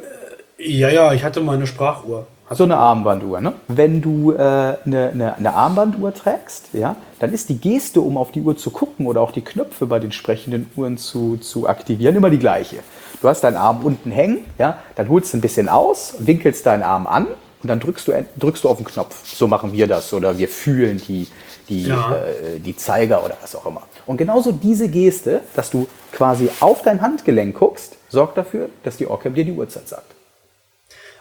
[0.58, 2.26] Ja, ja, ich hatte mal eine Sprachuhr.
[2.52, 3.52] So eine Armbanduhr, ne?
[3.68, 8.32] Wenn du äh, eine, eine, eine Armbanduhr trägst, ja, dann ist die Geste, um auf
[8.32, 12.16] die Uhr zu gucken oder auch die Knöpfe bei den sprechenden Uhren zu, zu aktivieren,
[12.16, 12.78] immer die gleiche.
[13.22, 16.84] Du hast deinen Arm unten hängen, ja, dann holst du ein bisschen aus, winkelst deinen
[16.84, 17.28] Arm an
[17.64, 19.26] und dann drückst du, drückst du auf den Knopf.
[19.26, 21.28] So machen wir das oder wir fühlen die,
[21.72, 22.16] die, Ja.
[22.16, 23.84] äh, die Zeiger oder was auch immer.
[24.06, 29.08] Und genauso diese Geste, dass du quasi auf dein Handgelenk guckst, sorgt dafür, dass die
[29.08, 30.12] Orcam dir die Uhrzeit sagt.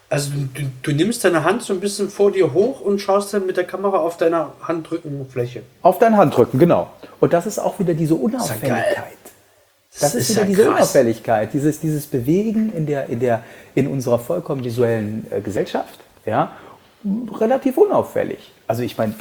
[0.09, 3.47] Also du, du nimmst deine Hand so ein bisschen vor dir hoch und schaust dann
[3.47, 5.63] mit der Kamera auf deiner Handrückenfläche.
[5.83, 6.91] Auf dein Handrücken, genau.
[7.21, 9.17] Und das ist auch wieder diese Unauffälligkeit.
[10.01, 10.75] Das, ist, wieder ja diese krass.
[10.75, 13.45] Unauffälligkeit, dieses, dieses Bewegen in, der, in, der,
[13.77, 16.01] in unserer vollkommen visuellen äh, Gesellschaft.
[16.27, 16.53] Ja?
[17.39, 18.51] Relativ unauffällig.
[18.71, 19.15] Also ich meine,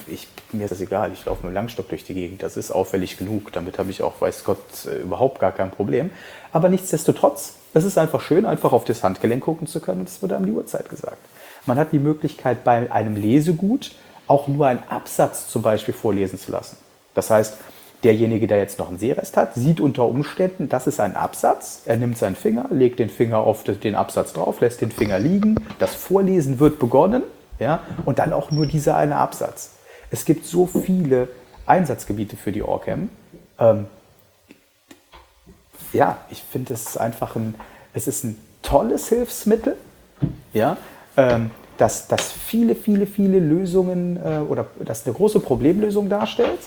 [0.51, 3.17] mir ist das egal, ich laufe mit dem Langstock durch die Gegend, das ist auffällig
[3.17, 3.51] genug.
[3.51, 6.11] Damit habe ich auch, weiß Gott, äh, überhaupt gar kein Problem.
[6.51, 10.21] Aber nichtsdestotrotz, es ist einfach schön, einfach auf das Handgelenk gucken zu können und es
[10.21, 11.17] wird einem die Uhrzeit gesagt.
[11.65, 13.95] Man hat die Möglichkeit, bei einem Lesegut
[14.27, 16.77] auch nur einen Absatz zum Beispiel vorlesen zu lassen.
[17.15, 17.57] Das heißt,
[18.03, 21.81] derjenige, der jetzt noch einen Sehrest hat, sieht unter Umständen, das ist ein Absatz.
[21.87, 25.55] Er nimmt seinen Finger, legt den Finger auf den Absatz drauf, lässt den Finger liegen.
[25.79, 27.23] Das Vorlesen wird begonnen
[27.59, 29.71] ja, und dann auch nur dieser eine Absatz.
[30.11, 31.27] Es gibt so viele
[31.65, 33.09] Einsatzgebiete für die Orcam.
[33.59, 33.87] Ähm,
[35.93, 37.55] ja, ich finde, es einfach ein,
[37.93, 39.75] es ist ein tolles Hilfsmittel,
[40.53, 40.77] ja,
[41.17, 46.59] ähm, das, das viele, viele, viele Lösungen äh, oder das eine große Problemlösung darstellt.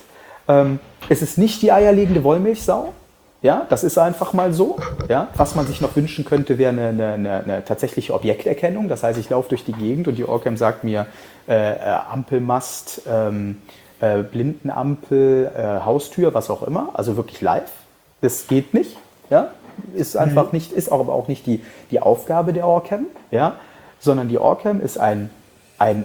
[0.49, 2.95] Ähm, es ist nicht die eierlegende Wollmilchsau.
[3.43, 4.77] Ja, das ist einfach mal so.
[5.09, 8.89] Ja, was man sich noch wünschen könnte, wäre eine, eine, eine, eine tatsächliche Objekterkennung.
[8.89, 11.07] Das heißt, ich laufe durch die Gegend und die Orcam sagt mir
[11.49, 11.79] äh, äh,
[12.09, 13.61] Ampelmast, ähm,
[14.01, 16.91] äh, Blindenampel, äh, Haustür, was auch immer.
[16.95, 17.73] Also wirklich live.
[18.21, 18.97] Das geht nicht.
[19.29, 19.51] Ja,
[19.95, 23.07] ist einfach nicht, ist auch, aber auch nicht die, die Aufgabe der Orcam.
[23.33, 23.57] Ja,
[23.99, 25.31] sondern die Orcam ist ein,
[25.79, 26.05] ein,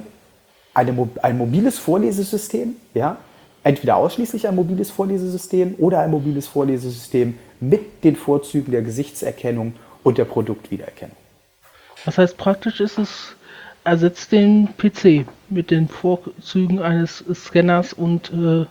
[0.73, 3.17] eine, ein mobiles Vorlesesystem, ja,
[3.67, 10.17] entweder ausschließlich ein mobiles Vorlesesystem oder ein mobiles Vorlesesystem mit den Vorzügen der Gesichtserkennung und
[10.17, 11.15] der Produktwiedererkennung.
[12.05, 13.35] Das heißt, praktisch ist es,
[13.83, 18.65] ersetzt den PC mit den Vorzügen eines Scanners und äh,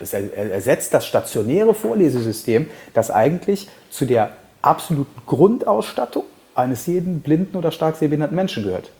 [0.00, 4.32] Es er- er- ersetzt das stationäre Vorlesesystem, das eigentlich zu der
[4.62, 6.24] absoluten Grundausstattung
[6.54, 8.90] eines jeden blinden oder stark sehbehinderten Menschen gehört.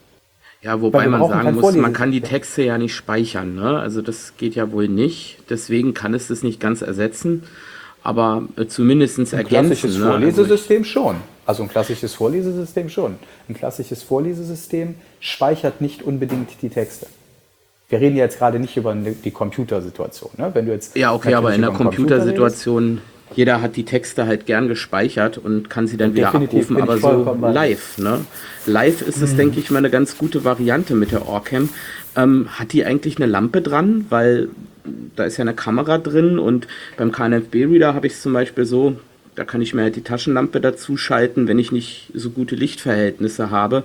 [0.64, 2.22] Ja, wobei man sagen muss, man kann die.
[2.22, 3.54] Texte ja nicht speichern.
[3.54, 3.78] Ne?
[3.78, 5.36] Also das geht ja wohl nicht.
[5.50, 7.42] Deswegen kann es das nicht ganz ersetzen,
[8.02, 9.48] aber äh, zumindest Ein ergänzen.
[9.48, 10.04] klassisches ne?
[10.06, 11.16] Also Vorlesesystem schon.
[11.44, 13.16] Also ein klassisches Vorlesesystem schon.
[13.46, 17.08] Ein klassisches Vorlesesystem speichert nicht unbedingt die Texte.
[17.90, 20.30] Wir reden jetzt gerade nicht über die Computersituation.
[20.38, 20.50] Ne?
[20.54, 23.02] Wenn du jetzt ja, okay, aber in der Computersituation,
[23.36, 26.98] jeder hat die Texte halt gern gespeichert und kann sie dann wieder Definitiv abrufen, aber
[26.98, 27.98] so live.
[27.98, 28.24] Ne?
[28.66, 31.68] Live ist es, denke ich, mal eine ganz gute Variante mit der Orcam.
[32.16, 34.06] Ähm, hat die eigentlich eine Lampe dran?
[34.08, 34.48] Weil
[35.16, 36.66] da ist ja eine Kamera drin und
[36.96, 38.96] beim KNFB-Reader habe ich es zum Beispiel so,
[39.34, 43.50] da kann ich mir halt die Taschenlampe dazu schalten, wenn ich nicht so gute Lichtverhältnisse
[43.50, 43.84] habe.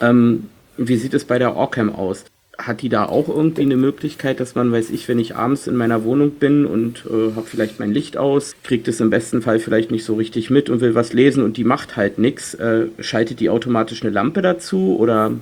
[0.00, 2.24] Ähm, wie sieht es bei der Orcam aus?
[2.58, 5.76] Hat die da auch irgendwie eine Möglichkeit, dass man, weiß ich, wenn ich abends in
[5.76, 9.60] meiner Wohnung bin und äh, habe vielleicht mein Licht aus, kriegt es im besten Fall
[9.60, 12.86] vielleicht nicht so richtig mit und will was lesen und die macht halt nichts, äh,
[12.98, 15.32] schaltet die automatisch eine Lampe dazu oder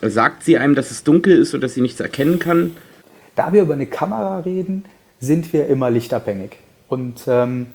[0.00, 2.74] sagt sie einem, dass es dunkel ist und dass sie nichts erkennen kann?
[3.34, 4.84] Da wir über eine Kamera reden,
[5.20, 6.56] sind wir immer lichtabhängig.
[6.88, 7.66] Und ähm,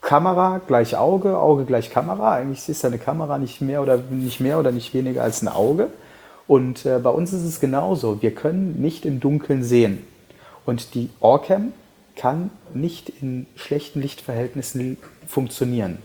[0.00, 2.34] Kamera gleich Auge, Auge gleich Kamera.
[2.34, 5.88] Eigentlich ist eine Kamera nicht mehr oder nicht mehr oder nicht weniger als ein Auge.
[6.46, 8.20] Und äh, bei uns ist es genauso.
[8.22, 10.04] Wir können nicht im Dunkeln sehen.
[10.66, 11.72] Und die Orcam
[12.16, 15.98] kann nicht in schlechten Lichtverhältnissen funktionieren.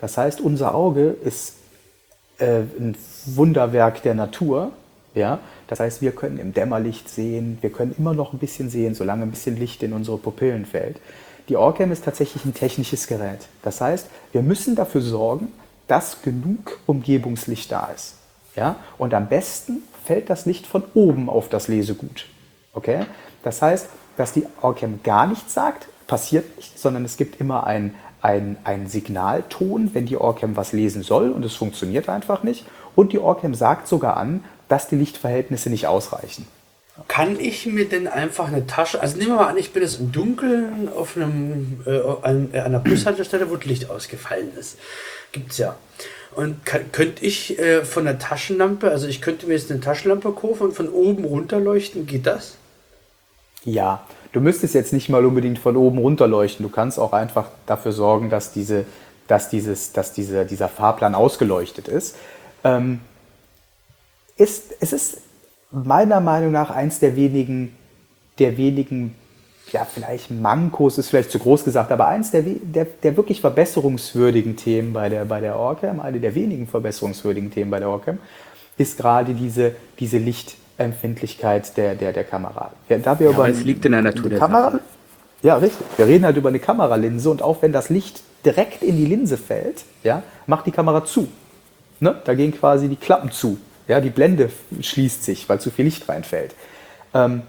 [0.00, 1.54] Das heißt, unser Auge ist
[2.38, 4.72] äh, ein Wunderwerk der Natur.
[5.14, 5.40] Ja?
[5.68, 9.22] Das heißt, wir können im Dämmerlicht sehen, wir können immer noch ein bisschen sehen, solange
[9.22, 10.96] ein bisschen Licht in unsere Pupillen fällt.
[11.48, 13.40] Die Orcam ist tatsächlich ein technisches Gerät.
[13.62, 15.48] Das heißt, wir müssen dafür sorgen,
[15.86, 18.14] dass genug Umgebungslicht da ist.
[18.56, 18.76] Ja?
[18.98, 22.26] Und am besten fällt das Licht von oben auf das Lesegut.
[22.72, 23.06] Okay?
[23.42, 27.94] Das heißt, dass die Orcam gar nichts sagt, passiert nicht, sondern es gibt immer ein,
[28.20, 32.66] ein, ein Signalton, wenn die Orcam was lesen soll und es funktioniert einfach nicht.
[32.94, 36.46] Und die Orcam sagt sogar an, dass die Lichtverhältnisse nicht ausreichen.
[37.08, 39.98] Kann ich mir denn einfach eine Tasche, also nehmen wir mal an, ich bin jetzt
[39.98, 44.78] im Dunkeln auf einem, äh, an, an einer Bushaltestelle, wo das Licht ausgefallen ist.
[45.32, 45.76] Gibt's ja.
[46.34, 50.32] Und kann, könnte ich äh, von der Taschenlampe, also ich könnte mir jetzt eine Taschenlampe
[50.32, 52.56] kaufen und von oben runter leuchten, geht das?
[53.64, 56.66] Ja, du müsstest jetzt nicht mal unbedingt von oben runter leuchten.
[56.66, 58.86] Du kannst auch einfach dafür sorgen, dass, diese,
[59.28, 62.16] dass, dieses, dass diese, dieser Fahrplan ausgeleuchtet ist.
[62.64, 63.00] Ähm,
[64.36, 64.74] ist.
[64.80, 65.18] Es ist
[65.70, 67.76] meiner Meinung nach eins der wenigen,
[68.38, 69.14] der wenigen,
[69.72, 74.56] ja, vielleicht Mankos ist vielleicht zu groß gesagt, aber eins der, der, der wirklich verbesserungswürdigen
[74.56, 78.18] Themen bei der, bei der Orcam, eine der wenigen verbesserungswürdigen Themen bei der Orcam,
[78.76, 82.72] ist gerade diese, diese Lichtempfindlichkeit der, der, der Kamera.
[82.88, 84.80] Ja, da wir ja, über es liegt in der Natur der Kamera, Sache.
[85.42, 85.86] Ja, richtig.
[85.96, 89.36] Wir reden halt über eine Kameralinse und auch wenn das Licht direkt in die Linse
[89.36, 91.28] fällt, ja, macht die Kamera zu.
[92.00, 92.20] Ne?
[92.24, 93.58] Da gehen quasi die Klappen zu.
[93.88, 94.50] Ja, die Blende
[94.80, 96.54] schließt sich, weil zu viel Licht reinfällt.
[97.14, 97.42] Ähm,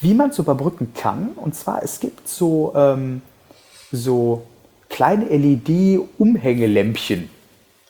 [0.00, 3.20] wie man es überbrücken kann, und zwar es gibt so, ähm,
[3.92, 4.46] so
[4.88, 7.28] kleine LED-Umhängelämpchen.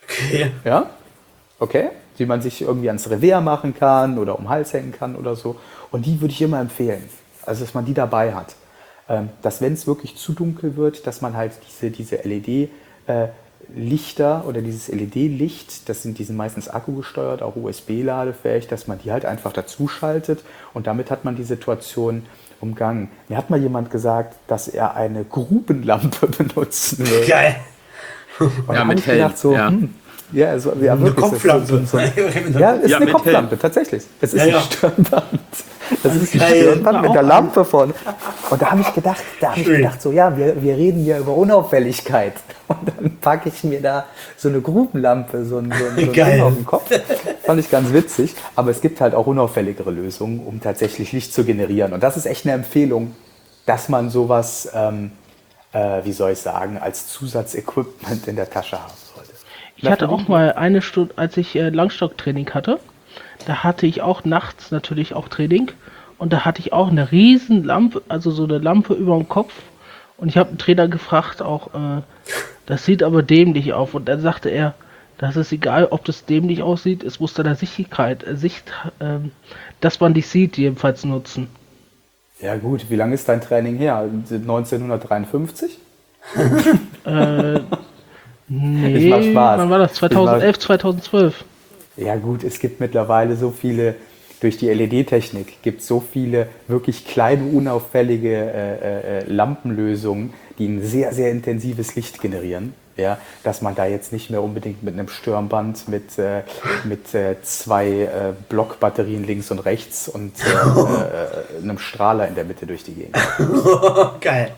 [0.02, 0.50] Okay.
[0.64, 0.90] Ja?
[1.58, 1.90] Okay?
[2.18, 5.34] Die man sich irgendwie ans Revers machen kann oder um den Hals hängen kann oder
[5.36, 5.56] so.
[5.90, 7.02] Und die würde ich immer empfehlen.
[7.44, 8.54] Also, dass man die dabei hat.
[9.08, 12.70] Ähm, dass, wenn es wirklich zu dunkel wird, dass man halt diese, diese LED-
[13.06, 13.28] äh,
[13.74, 19.12] Lichter oder dieses LED-Licht, das sind, die sind meistens akkugesteuert, auch USB-ladefähig, dass man die
[19.12, 20.44] halt einfach dazu schaltet
[20.74, 22.22] und damit hat man die Situation
[22.60, 23.08] umgangen.
[23.28, 27.26] Mir hat mal jemand gesagt, dass er eine Grubenlampe benutzen würde.
[27.26, 27.56] Geil.
[28.38, 29.68] Und ja, mit ich gedacht, so, ja.
[29.68, 29.94] Hm,
[30.32, 31.66] ja, so, ja, eine Kopflampe.
[31.66, 31.98] So, so, so,
[32.58, 33.60] ja, ist ja, eine Kopflampe, Helm.
[33.60, 34.04] tatsächlich.
[34.20, 35.40] Es ist ja, ein Stirnband.
[36.02, 37.92] Das ist ein Stirnband mit der Lampe von.
[38.50, 41.18] Und da habe ich gedacht, da habe ich gedacht, so ja, wir, wir reden hier
[41.18, 42.34] über Unauffälligkeit.
[42.68, 46.40] Und dann packe ich mir da so eine Grubenlampe, so ein, so ein, so ein
[46.40, 46.90] auf den Kopf.
[47.44, 48.34] Fand ich ganz witzig.
[48.56, 51.92] Aber es gibt halt auch unauffälligere Lösungen, um tatsächlich Licht zu generieren.
[51.92, 53.14] Und das ist echt eine Empfehlung,
[53.66, 55.12] dass man sowas, ähm,
[55.72, 59.32] äh, wie soll ich sagen, als Zusatzequipment in der Tasche haben sollte.
[59.76, 62.80] Ich hatte auch mal eine Stunde, als ich äh, Langstocktraining hatte,
[63.46, 65.70] da hatte ich auch nachts natürlich auch Training
[66.18, 69.52] und da hatte ich auch eine riesen Lampe, also so eine Lampe über dem Kopf
[70.18, 72.02] und ich habe einen Trainer gefragt auch, äh,
[72.66, 74.74] das sieht aber dämlich auf und dann sagte er,
[75.18, 79.18] das ist egal, ob das dämlich aussieht, es muss deiner Sichtigkeit, äh, Sicht, äh,
[79.80, 81.48] dass man dich sieht, jedenfalls nutzen.
[82.40, 83.98] Ja gut, wie lange ist dein Training her?
[83.98, 85.78] 1953?
[87.06, 87.60] äh,
[88.48, 89.60] nee, ich mach Spaß.
[89.60, 89.94] wann war das?
[89.94, 91.44] 2011, 2012?
[91.96, 93.94] Ja gut, es gibt mittlerweile so viele,
[94.40, 100.82] durch die LED-Technik gibt es so viele wirklich kleine, unauffällige äh, äh, Lampenlösungen, die ein
[100.82, 102.74] sehr, sehr intensives Licht generieren.
[102.98, 106.44] Ja, dass man da jetzt nicht mehr unbedingt mit einem Stirnband mit, äh,
[106.84, 110.48] mit äh, zwei äh, Blockbatterien links und rechts und äh,
[111.58, 113.14] äh, einem Strahler in der Mitte durch die Gegend.
[114.22, 114.52] Geil.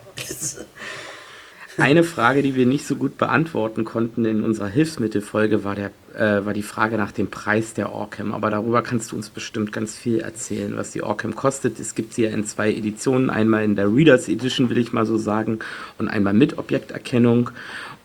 [1.78, 6.44] Eine Frage, die wir nicht so gut beantworten konnten in unserer Hilfsmittelfolge, war, der, äh,
[6.44, 8.34] war die Frage nach dem Preis der Orcam.
[8.34, 11.78] Aber darüber kannst du uns bestimmt ganz viel erzählen, was die Orcam kostet.
[11.78, 13.30] Es gibt sie ja in zwei Editionen.
[13.30, 15.60] Einmal in der Readers Edition, will ich mal so sagen,
[15.98, 17.50] und einmal mit Objekterkennung.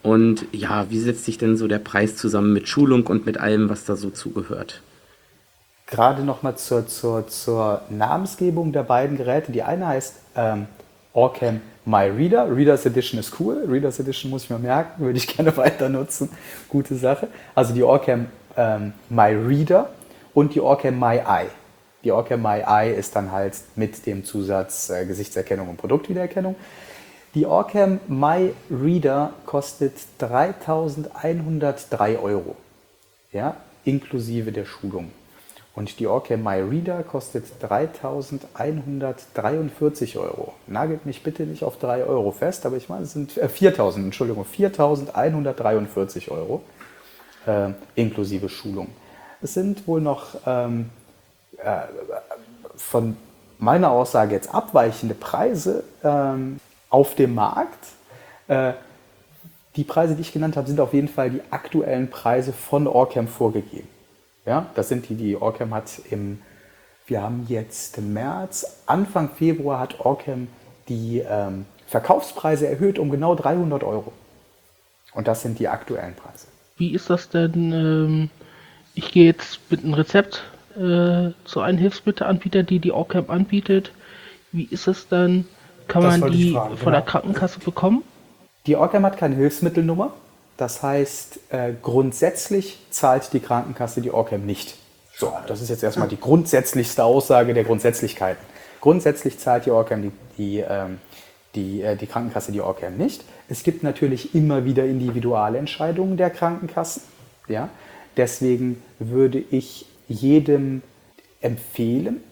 [0.03, 3.69] Und ja, wie setzt sich denn so der Preis zusammen mit Schulung und mit allem,
[3.69, 4.82] was da so zugehört?
[5.88, 9.51] Gerade nochmal zur, zur, zur Namensgebung der beiden Geräte.
[9.51, 10.67] Die eine heißt ähm,
[11.14, 12.55] Orcam My Reader.
[12.55, 13.66] Readers Edition ist cool.
[13.68, 16.30] Readers Edition muss ich mir merken, würde ich gerne weiter nutzen.
[16.70, 17.28] Gute Sache.
[17.55, 19.89] Also die Orcam ähm, My Reader
[20.34, 21.49] und die Orcam My Eye.
[22.03, 26.55] Die Orcam My Eye ist dann halt mit dem Zusatz äh, Gesichtserkennung und Produktwiedererkennung.
[27.36, 32.55] Die Orcam My Reader kostet 3.103 Euro,
[33.32, 33.55] ja,
[33.86, 35.11] inklusive der Schulung.
[35.76, 40.53] Und die Orcam My Reader kostet 3.143 Euro.
[40.67, 43.95] Nagelt mich bitte nicht auf 3 Euro fest, aber ich meine, es sind äh, 4.000,
[43.95, 46.61] Entschuldigung, 4.143 Euro
[47.47, 48.89] äh, inklusive Schulung.
[49.41, 50.91] Es sind wohl noch ähm,
[51.57, 51.80] äh,
[52.76, 53.17] von
[53.57, 56.59] meiner Aussage jetzt abweichende Preise ähm,
[56.89, 57.88] auf dem Markt.
[58.47, 58.74] Äh,
[59.76, 63.28] die Preise, die ich genannt habe, sind auf jeden Fall die aktuellen Preise von Orcam
[63.28, 63.88] vorgegeben.
[64.46, 66.39] Ja, das sind die, die Orcam hat im,
[67.08, 70.48] wir haben jetzt März, Anfang Februar hat Orcam
[70.89, 74.12] die ähm, Verkaufspreise erhöht um genau 300 Euro.
[75.14, 76.48] Und das sind die aktuellen Preise.
[76.78, 77.72] Wie ist das denn?
[77.72, 78.30] Ähm,
[78.96, 80.44] ich gehe jetzt mit einem Rezept
[80.76, 83.91] äh, zu einem Hilfsmittelanbieter, die die Orcam anbietet.
[84.52, 85.46] Wie ist es dann?
[85.88, 87.12] Kann Das man die fragen, von der genau.
[87.12, 88.04] Krankenkasse bekommen?
[88.66, 90.14] Die Orcam hat keine Hilfsmittelnummer.
[90.58, 94.76] Das heißt, äh, grundsätzlich zahlt die Krankenkasse die Orcam nicht.
[95.16, 98.43] So, das ist jetzt erstmal die grundsätzlichste Aussage der Grundsätzlichkeiten.
[98.82, 100.99] Grundsätzlich zahlt die Orcam die, die, ähm,
[101.56, 103.24] die, äh, die Krankenkasse die Orcam nicht.
[103.47, 107.04] Es gibt natürlich immer wieder Individualentscheidungen der Krankenkassen.
[107.47, 107.70] Ja?
[108.18, 110.82] Deswegen würde ich jedem
[111.41, 112.24] empfehlen,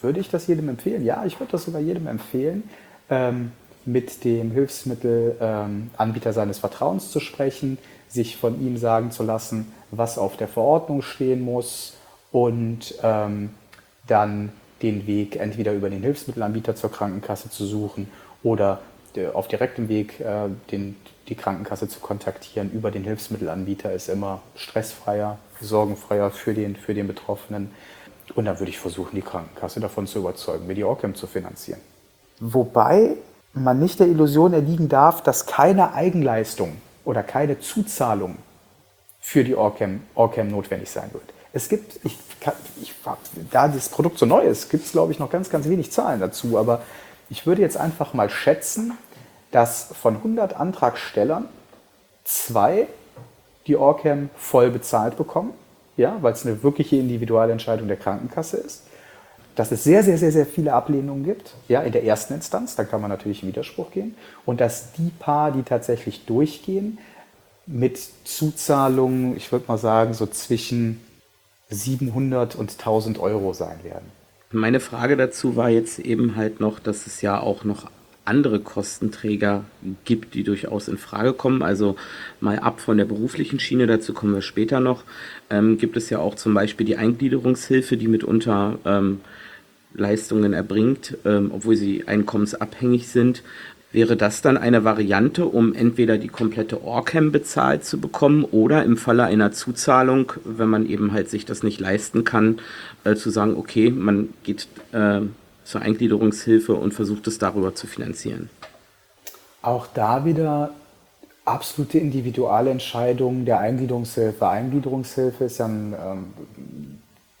[0.00, 1.04] würde ich das jedem empfehlen?
[1.04, 2.64] Ja, ich würde das sogar jedem empfehlen,
[3.10, 3.52] ähm,
[3.86, 7.78] mit dem Hilfsmittelanbieter ähm, seines Vertrauens zu sprechen,
[8.08, 11.94] sich von ihm sagen zu lassen, was auf der Verordnung stehen muss
[12.32, 13.50] und ähm,
[14.06, 18.08] dann den Weg entweder über den Hilfsmittelanbieter zur Krankenkasse zu suchen
[18.42, 18.80] oder
[19.14, 20.96] äh, auf direktem Weg äh, den,
[21.28, 27.06] die Krankenkasse zu kontaktieren über den Hilfsmittelanbieter ist immer stressfreier, sorgenfreier für den, für den
[27.06, 27.70] Betroffenen.
[28.34, 31.80] Und dann würde ich versuchen, die Krankenkasse davon zu überzeugen, mir die Orcam zu finanzieren.
[32.40, 33.16] Wobei
[33.64, 38.36] man nicht der Illusion erliegen darf, dass keine Eigenleistung oder keine Zuzahlung
[39.20, 41.24] für die Orcam, Orcam notwendig sein wird.
[41.52, 42.18] Es gibt, ich,
[42.82, 42.94] ich,
[43.50, 46.20] da das Produkt so neu ist, gibt es, glaube ich, noch ganz, ganz wenig Zahlen
[46.20, 46.58] dazu.
[46.58, 46.82] Aber
[47.30, 48.92] ich würde jetzt einfach mal schätzen,
[49.52, 51.48] dass von 100 Antragstellern
[52.24, 52.86] zwei
[53.66, 55.54] die Orcam voll bezahlt bekommen,
[55.96, 58.85] ja, weil es eine wirkliche Individualentscheidung der Krankenkasse ist.
[59.56, 62.84] Dass es sehr, sehr, sehr, sehr viele Ablehnungen gibt, ja, in der ersten Instanz, da
[62.84, 64.14] kann man natürlich in Widerspruch gehen.
[64.44, 66.98] Und dass die paar, die tatsächlich durchgehen,
[67.66, 71.00] mit Zuzahlungen, ich würde mal sagen, so zwischen
[71.70, 74.06] 700 und 1000 Euro sein werden.
[74.52, 77.90] Meine Frage dazu war jetzt eben halt noch, dass es ja auch noch
[78.24, 79.64] andere Kostenträger
[80.04, 81.62] gibt, die durchaus in Frage kommen.
[81.62, 81.96] Also
[82.40, 85.04] mal ab von der beruflichen Schiene, dazu kommen wir später noch,
[85.48, 89.20] ähm, gibt es ja auch zum Beispiel die Eingliederungshilfe, die mitunter ähm,
[89.96, 93.42] Leistungen erbringt, ähm, obwohl sie einkommensabhängig sind.
[93.92, 98.96] Wäre das dann eine Variante, um entweder die komplette Orcam bezahlt zu bekommen oder im
[98.96, 102.60] Falle einer Zuzahlung, wenn man eben halt sich das nicht leisten kann,
[103.04, 105.20] äh, zu sagen, okay, man geht äh,
[105.64, 108.50] zur Eingliederungshilfe und versucht es darüber zu finanzieren?
[109.62, 110.70] Auch da wieder
[111.46, 114.46] absolute Individualentscheidung der Eingliederungshilfe.
[114.48, 115.94] Eingliederungshilfe ist ja ein,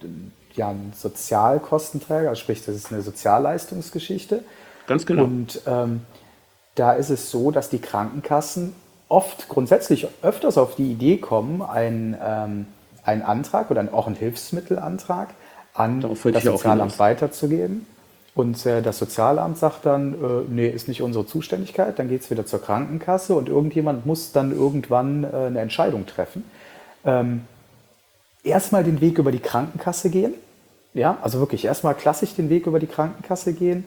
[0.00, 4.42] ähm, ja ein Sozialkostenträger, also sprich, das ist eine Sozialleistungsgeschichte.
[4.86, 5.24] Ganz genau.
[5.24, 6.02] Und ähm,
[6.74, 8.74] da ist es so, dass die Krankenkassen
[9.08, 12.66] oft grundsätzlich öfters auf die Idee kommen, einen, ähm,
[13.04, 15.28] einen Antrag oder auch einen Hilfsmittelantrag
[15.74, 17.86] an das Sozialamt weiterzugeben.
[18.34, 22.30] Und äh, das Sozialamt sagt dann, äh, nee, ist nicht unsere Zuständigkeit, dann geht es
[22.30, 26.44] wieder zur Krankenkasse und irgendjemand muss dann irgendwann äh, eine Entscheidung treffen.
[27.04, 27.44] Ähm,
[28.44, 30.34] erstmal den Weg über die Krankenkasse gehen,
[30.96, 33.84] ja, also wirklich erstmal klassisch den Weg über die Krankenkasse gehen,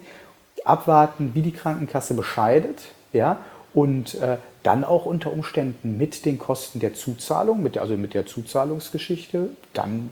[0.63, 2.83] abwarten, wie die Krankenkasse bescheidet,
[3.13, 3.37] ja,
[3.73, 8.27] und äh, dann auch unter Umständen mit den Kosten der Zuzahlung, mit also mit der
[8.27, 10.11] Zuzahlungsgeschichte, dann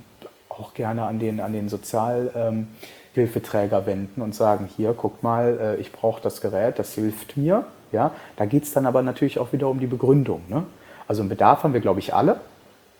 [0.49, 5.91] auch gerne an den, an den Sozialhilfeträger wenden und sagen, hier, guck mal, äh, ich
[5.91, 7.65] brauche das Gerät, das hilft mir.
[7.91, 10.41] Ja, da geht es dann aber natürlich auch wieder um die Begründung.
[10.49, 10.63] Ne?
[11.07, 12.41] Also einen Bedarf haben wir, glaube ich, alle.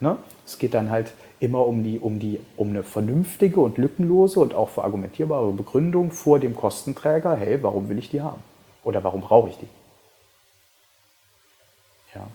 [0.00, 0.16] Ne?
[0.46, 4.54] Es geht dann halt immer um, die, um, die, um eine vernünftige und lückenlose und
[4.54, 8.42] auch verargumentierbare Begründung vor dem Kostenträger, hey, warum will ich die haben?
[8.84, 9.68] Oder warum brauche ich die?
[12.14, 12.26] Ja.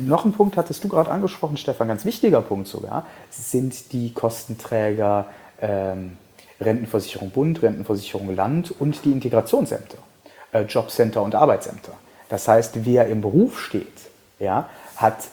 [0.00, 5.26] Noch ein Punkt hattest du gerade angesprochen, Stefan, ganz wichtiger Punkt sogar, sind die Kostenträger
[5.60, 6.16] ähm,
[6.60, 9.98] Rentenversicherung Bund, Rentenversicherung Land und die Integrationsämter,
[10.52, 11.92] äh, Jobcenter und Arbeitsämter.
[12.28, 13.86] Das heißt, wer im Beruf steht,
[14.38, 15.28] ja, hat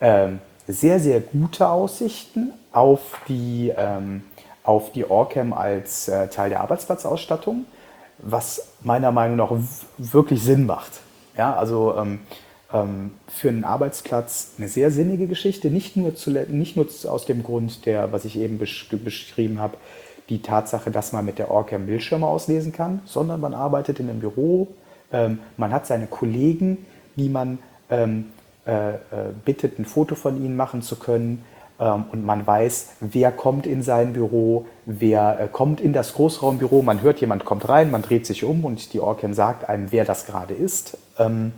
[0.00, 4.22] ähm, sehr, sehr gute Aussichten auf die, ähm,
[4.62, 7.64] auf die Orcam als äh, Teil der Arbeitsplatzausstattung,
[8.18, 9.50] was meiner Meinung nach
[9.96, 11.00] wirklich Sinn macht.
[11.36, 12.20] Ja, also ähm,
[12.72, 17.42] ähm, für einen Arbeitsplatz eine sehr sinnige Geschichte, nicht nur, zu, nicht nur aus dem
[17.42, 19.78] Grund, der, was ich eben besch beschrieben habe,
[20.28, 24.20] die Tatsache, dass man mit der Orcam Bildschirme auslesen kann, sondern man arbeitet in einem
[24.20, 24.68] Büro,
[25.10, 26.84] ähm, man hat seine Kollegen,
[27.16, 27.58] die man
[27.88, 28.37] ähm, äh, äh,
[29.44, 31.44] bittet, ein Foto von ihnen machen zu können.
[31.80, 36.82] Ähm, und man weiß, wer kommt in sein Büro, wer äh, kommt in das Großraumbüro.
[36.82, 40.04] Man hört, jemand kommt rein, man dreht sich um und die Orcam sagt einem, wer
[40.04, 40.98] das gerade ist.
[41.18, 41.52] Ähm,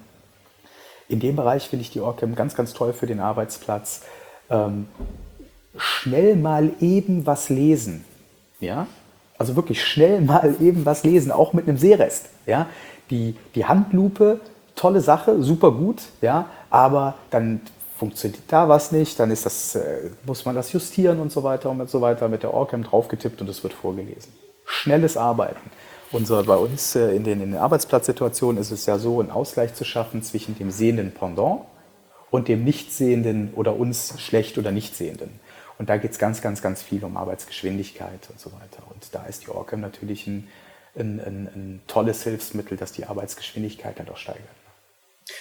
[1.09, 4.03] in dem Bereich finde ich die Orcam ganz, ganz toll für den Arbeitsplatz.
[4.51, 4.89] Ähm,
[5.77, 8.05] schnell mal eben was lesen.
[8.61, 8.87] Ja?
[9.39, 12.27] Also wirklich schnell mal eben was lesen, auch mit einem Sehrest.
[12.47, 12.67] Ja?
[13.11, 14.41] Die, die Handlupe,
[14.77, 16.47] tolle Sache, super gut, ja?
[16.71, 17.61] Aber dann
[17.99, 21.69] funktioniert da was nicht, dann ist das, äh, muss man das justieren und so weiter
[21.69, 24.33] und so weiter mit der Orcam draufgetippt und es wird vorgelesen.
[24.65, 25.71] Schnelles Arbeiten.
[26.13, 29.75] Unser, bei uns äh, in den, in den Arbeitsplatzsituationen ist es ja so, einen Ausgleich
[29.75, 31.63] zu schaffen zwischen dem sehenden Pendant
[32.31, 35.39] und dem Nichtsehenden oder uns schlecht oder Nichtsehenden.
[35.79, 38.83] Und da geht es ganz, ganz, ganz viel um Arbeitsgeschwindigkeit und so weiter.
[38.91, 40.49] Und da ist die Orcam natürlich ein,
[40.95, 44.60] ein, ein, ein tolles Hilfsmittel, das die Arbeitsgeschwindigkeit dann doch steigert.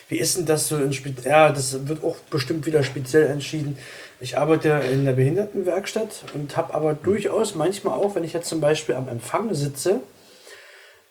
[0.08, 3.78] Wie ist denn das so in Spe Ja, das wird auch bestimmt wieder speziell entschieden.
[4.20, 8.60] Ich arbeite in der Behindertenwerkstatt und habe aber durchaus manchmal auch, wenn ich jetzt zum
[8.60, 10.02] Beispiel am Empfang sitze,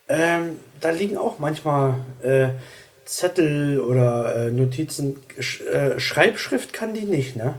[0.08, 2.48] ähm, da liegen auch manchmal äh,
[3.04, 5.16] Zettel oder äh, Notizen.
[5.38, 7.54] Sch äh, Schreibschrift kann die nicht, ne?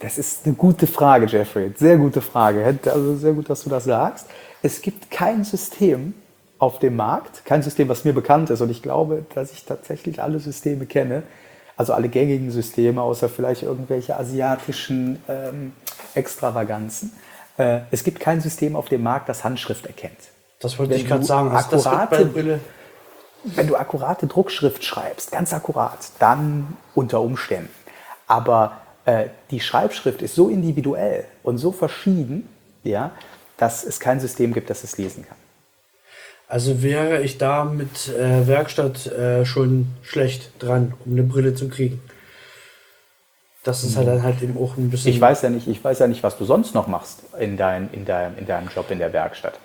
[0.00, 1.72] Das ist eine gute Frage, Jeffrey.
[1.76, 2.78] Sehr gute Frage.
[2.84, 4.26] Also sehr gut, dass du das sagst.
[4.62, 6.14] Es gibt kein System
[6.58, 8.60] auf dem Markt, kein System, was mir bekannt ist.
[8.60, 11.22] Und ich glaube, dass ich tatsächlich alle Systeme kenne,
[11.76, 15.72] also alle gängigen Systeme, außer vielleicht irgendwelche asiatischen ähm,
[16.14, 17.12] Extravaganzen.
[17.58, 20.18] Äh, es gibt kein System auf dem Markt, das Handschrift erkennt.
[20.60, 21.50] Das wollte ich gerade sagen.
[21.50, 22.60] Akkurate,
[23.44, 27.70] wenn du akkurate Druckschrift schreibst, ganz akkurat, dann unter Umständen.
[28.26, 32.48] Aber äh, die Schreibschrift ist so individuell und so verschieden,
[32.82, 33.12] ja,
[33.58, 35.36] dass es kein System gibt, das es lesen kann.
[36.48, 41.68] Also wäre ich da mit äh, Werkstatt äh, schon schlecht dran, um eine Brille zu
[41.68, 42.00] kriegen.
[43.64, 45.10] Das ist halt dann halt eben auch ein bisschen.
[45.10, 47.90] Ich weiß ja nicht, ich weiß ja nicht, was du sonst noch machst in, dein,
[47.92, 49.58] in, dein, in deinem Job in der Werkstatt.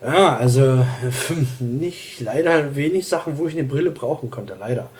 [0.00, 0.86] Ja, also
[1.58, 4.90] nicht leider wenig Sachen, wo ich eine Brille brauchen konnte, leider.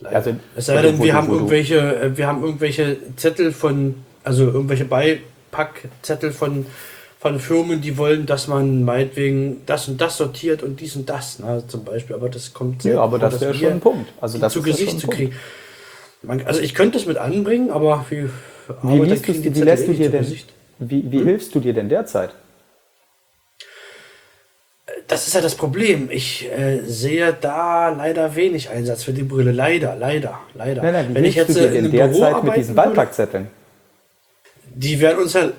[0.00, 0.16] leider.
[0.16, 4.86] Also, es sei denn, wir haben irgendwelche, äh, wir haben irgendwelche Zettel von, also irgendwelche
[4.86, 6.64] Beipackzettel von,
[7.22, 11.38] von Firmen, die wollen, dass man meinetwegen das und das sortiert und dies und das,
[11.38, 12.16] ne, zum Beispiel.
[12.16, 14.12] Aber das kommt Ja, aber das wäre schon ein Punkt.
[14.20, 15.32] Also das zu Gesicht zu kriegen.
[16.22, 18.28] Man, also ich könnte es mit anbringen, aber wie,
[18.82, 20.26] wie, liest du, wie lässt du dir denn,
[20.80, 21.26] wie, wie hm?
[21.28, 22.30] hilfst du dir denn derzeit?
[25.06, 26.08] Das ist ja das Problem.
[26.10, 29.52] Ich äh, sehe da leider wenig Einsatz für die Brille.
[29.52, 30.82] Leider, leider, leider.
[30.82, 33.46] Nein, nein, wie Wenn ich jetzt du dir in der Büro Zeit mit diesen Beipackzetteln?
[34.74, 35.52] Die werden uns ja,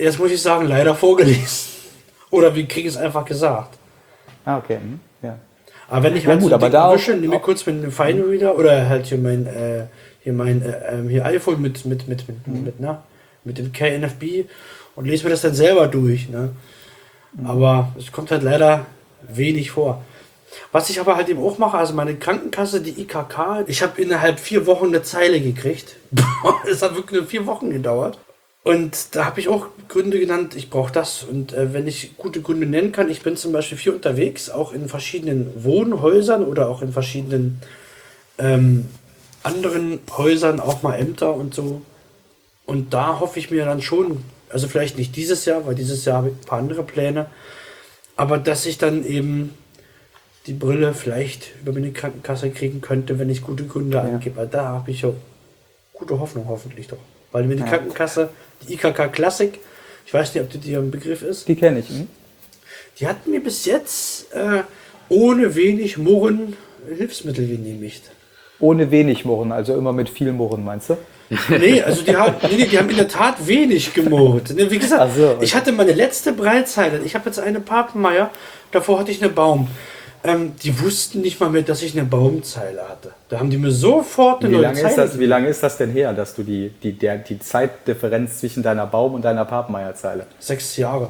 [0.00, 1.70] jetzt muss ich sagen, leider vorgelesen.
[2.30, 3.76] Oder wir kriegen es einfach gesagt.
[4.44, 4.76] Ah, okay.
[4.76, 5.38] Hm, ja.
[5.88, 7.90] Aber wenn ich halt ja, gut, so aber da wische, nehme ich kurz mit einem
[7.90, 9.86] Fine Reader oder halt hier mein, äh,
[10.22, 12.64] hier mein äh, ähm, hier iPhone mit, mit, mit, mit, mhm.
[12.64, 13.02] mit, na,
[13.42, 14.48] mit dem KNFB
[14.94, 16.28] und lese mir das dann selber durch.
[16.28, 16.50] Ne?
[17.44, 18.86] Aber es kommt halt leider
[19.28, 20.04] wenig vor.
[20.72, 24.38] Was ich aber halt eben auch mache, also meine Krankenkasse, die IKK, ich habe innerhalb
[24.38, 25.96] vier Wochen eine Zeile gekriegt.
[26.70, 28.18] Es hat wirklich nur vier Wochen gedauert.
[28.62, 31.22] Und da habe ich auch Gründe genannt, ich brauche das.
[31.22, 34.72] Und äh, wenn ich gute Gründe nennen kann, ich bin zum Beispiel viel unterwegs, auch
[34.72, 37.62] in verschiedenen Wohnhäusern oder auch in verschiedenen
[38.38, 38.88] ähm,
[39.42, 41.82] anderen Häusern, auch mal Ämter und so.
[42.66, 46.18] Und da hoffe ich mir dann schon also vielleicht nicht dieses Jahr, weil dieses Jahr
[46.18, 47.26] habe ich ein paar andere Pläne.
[48.16, 49.54] Aber dass ich dann eben
[50.46, 54.02] die Brille vielleicht über meine Krankenkasse kriegen könnte, wenn ich gute Gründe ja.
[54.02, 54.48] angebe.
[54.50, 55.12] Da habe ich ja
[55.92, 56.98] gute Hoffnung hoffentlich doch.
[57.32, 57.68] Weil mir die ja.
[57.68, 58.30] Krankenkasse,
[58.66, 59.58] die IKK Classic,
[60.06, 61.48] ich weiß nicht, ob die dir ein Begriff ist.
[61.48, 61.88] Die kenne ich.
[61.88, 62.08] Hm?
[62.98, 64.62] Die hat mir bis jetzt äh,
[65.08, 66.56] ohne wenig Murren
[66.88, 68.02] Hilfsmittel genehmigt.
[68.58, 70.96] Ohne wenig Murren, also immer mit viel Murren, meinst du?
[71.48, 74.54] Nee, also die, haben, nee, die haben in der Tat wenig gemurrt.
[74.56, 75.44] Wie gesagt, so, okay.
[75.44, 77.00] ich hatte meine letzte Breitzeile.
[77.04, 78.30] Ich habe jetzt eine Papenmeier,
[78.72, 79.68] davor hatte ich eine Baum.
[80.22, 83.12] Ähm, die wussten nicht mal mehr, dass ich eine Baumzeile hatte.
[83.30, 85.62] Da haben die mir sofort eine wie neue lange Zeile ist das, Wie lange ist
[85.62, 89.46] das denn her, dass du die, die, der, die Zeitdifferenz zwischen deiner Baum- und deiner
[89.46, 90.26] Papenmeierzeile?
[90.38, 91.08] Sechs Jahre.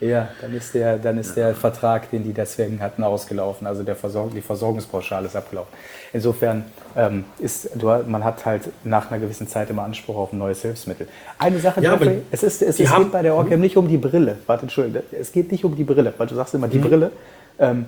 [0.00, 3.66] Ja, dann ist der, dann ist der Vertrag, den die deswegen hatten, ausgelaufen.
[3.66, 5.70] Also der Versorgung, die Versorgungspauschale ist abgelaufen.
[6.14, 6.64] Insofern
[6.96, 10.62] ähm, ist, du, man hat halt nach einer gewissen Zeit immer Anspruch auf ein neues
[10.62, 11.06] Hilfsmittel.
[11.38, 13.98] Eine Sache, ja, Jeffrey, es, ist, es, es geht bei der Orcam nicht um die
[13.98, 14.38] Brille.
[14.46, 16.82] Warte, Entschuldigung, es geht nicht um die Brille, weil du sagst immer die mhm.
[16.82, 17.12] Brille.
[17.58, 17.86] Ähm,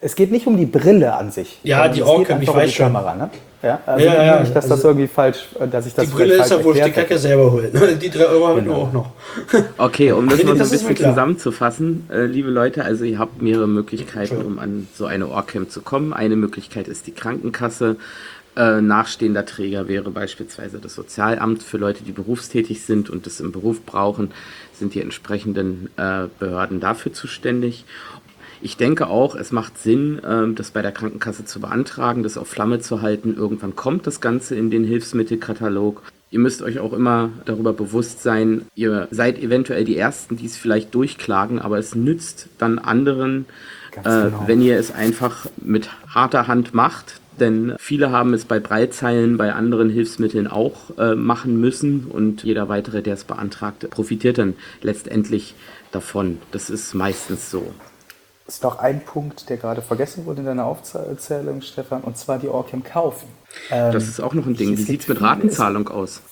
[0.00, 1.58] es geht nicht um die Brille an sich.
[1.62, 2.86] Ja, die Orcam, ich weiß um die schon.
[2.86, 3.30] Kamera, ne?
[3.62, 6.34] Ja, also ja, ja, nicht, dass also das irgendwie falsch, dass ich das Die Brille
[6.34, 7.70] ist ja wurscht, die Kacke selber holen.
[8.00, 8.76] Die drei Euro haben genau.
[8.76, 9.10] wir auch noch.
[9.78, 13.66] Okay, um das mal so ein bisschen zusammenzufassen, äh, liebe Leute, also ihr habt mehrere
[13.66, 16.12] Möglichkeiten, um an so eine Orcam zu kommen.
[16.12, 17.96] Eine Möglichkeit ist die Krankenkasse.
[18.56, 23.52] Äh, nachstehender Träger wäre beispielsweise das Sozialamt für Leute, die berufstätig sind und das im
[23.52, 24.30] Beruf brauchen,
[24.72, 27.84] sind die entsprechenden äh, Behörden dafür zuständig.
[28.60, 32.48] Ich denke auch, es macht Sinn, ähm, das bei der Krankenkasse zu beantragen, das auf
[32.48, 33.34] Flamme zu halten.
[33.36, 36.02] Irgendwann kommt das Ganze in den Hilfsmittelkatalog.
[36.30, 40.56] Ihr müsst euch auch immer darüber bewusst sein, ihr seid eventuell die Ersten, die es
[40.56, 43.46] vielleicht durchklagen, aber es nützt dann anderen,
[43.96, 44.42] äh, genau.
[44.46, 47.20] wenn ihr es einfach mit harter Hand macht.
[47.38, 52.68] Denn viele haben es bei Breitzeilen, bei anderen Hilfsmitteln auch äh, machen müssen und jeder
[52.68, 55.54] weitere, der es beantragt, profitiert dann letztendlich
[55.92, 56.38] davon.
[56.50, 57.72] Das ist meistens so.
[58.46, 62.48] Ist noch ein Punkt, der gerade vergessen wurde in deiner Aufzählung, Stefan, und zwar die
[62.48, 63.28] Orcam kaufen.
[63.70, 64.76] Ähm, das ist auch noch ein Ding.
[64.76, 66.22] Wie sieht es mit Ratenzahlung aus?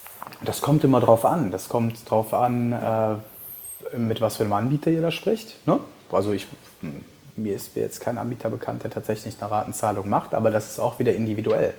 [0.45, 1.51] Das kommt immer drauf an.
[1.51, 5.67] Das kommt drauf an, äh, mit was für einem Anbieter ihr da spricht.
[5.67, 5.81] Ne?
[6.13, 6.47] Also ich,
[7.37, 10.99] mir ist jetzt kein Anbieter bekannt, der tatsächlich eine Ratenzahlung macht, aber das ist auch
[10.99, 11.75] wieder individuell.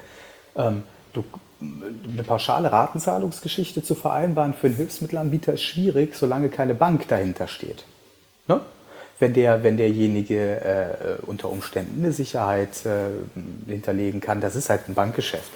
[0.55, 0.83] Ähm,
[1.13, 1.23] du,
[1.61, 7.85] eine pauschale Ratenzahlungsgeschichte zu vereinbaren für einen Hilfsmittelanbieter ist schwierig, solange keine Bank dahinter steht.
[8.47, 8.59] Ne?
[9.19, 14.89] Wenn, der, wenn derjenige äh, unter Umständen eine Sicherheit äh, hinterlegen kann, das ist halt
[14.89, 15.51] ein Bankgeschäft.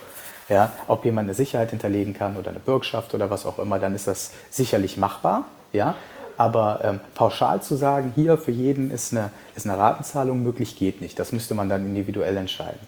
[0.48, 3.94] Ja, ob jemand eine Sicherheit hinterlegen kann oder eine Bürgschaft oder was auch immer, dann
[3.94, 5.46] ist das sicherlich machbar.
[5.74, 5.96] Ja,
[6.38, 11.02] aber ähm, pauschal zu sagen, hier für jeden ist eine, ist eine Ratenzahlung möglich, geht
[11.02, 11.20] nicht.
[11.20, 12.80] Das müsste man dann individuell entscheiden.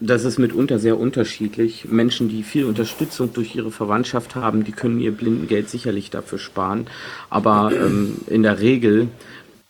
[0.00, 1.84] Das ist mitunter sehr unterschiedlich.
[1.84, 6.86] Menschen, die viel Unterstützung durch ihre Verwandtschaft haben, die können ihr Blindengeld sicherlich dafür sparen.
[7.28, 9.08] Aber ähm, in der Regel,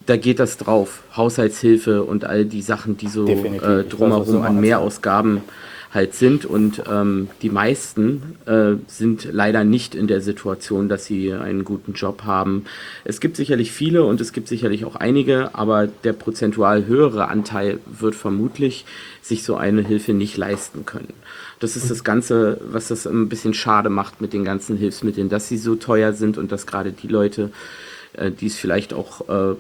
[0.09, 1.03] da geht das drauf.
[1.15, 5.43] Haushaltshilfe und all die Sachen, die so äh, drumherum an Mehrausgaben
[5.93, 6.47] halt sind.
[6.47, 11.93] Und ähm, die meisten äh, sind leider nicht in der Situation, dass sie einen guten
[11.93, 12.65] Job haben.
[13.05, 17.79] Es gibt sicherlich viele und es gibt sicherlich auch einige, aber der prozentual höhere Anteil
[17.87, 18.87] wird vermutlich
[19.21, 21.13] sich so eine Hilfe nicht leisten können.
[21.61, 25.49] Das ist das Ganze, was das ein bisschen schade macht mit den ganzen Hilfsmitteln, dass
[25.49, 27.51] sie so teuer sind und dass gerade die Leute,
[28.15, 29.57] äh, die es vielleicht auch äh,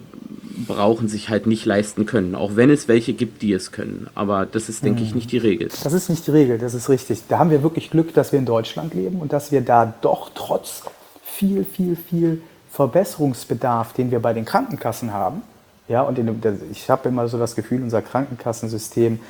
[0.66, 2.34] brauchen, sich halt nicht leisten können.
[2.34, 4.08] Auch wenn es welche gibt, die es können.
[4.14, 5.68] Aber das ist, denke ich, nicht die Regel.
[5.82, 7.22] Das ist nicht die Regel, das ist richtig.
[7.28, 10.30] Da haben wir wirklich Glück, dass wir in Deutschland leben und dass wir da doch
[10.34, 10.82] trotz
[11.22, 15.42] viel, viel, viel Verbesserungsbedarf, den wir bei den Krankenkassen haben,
[15.88, 19.20] ja, und in, ich habe immer so das Gefühl, unser Krankenkassensystem,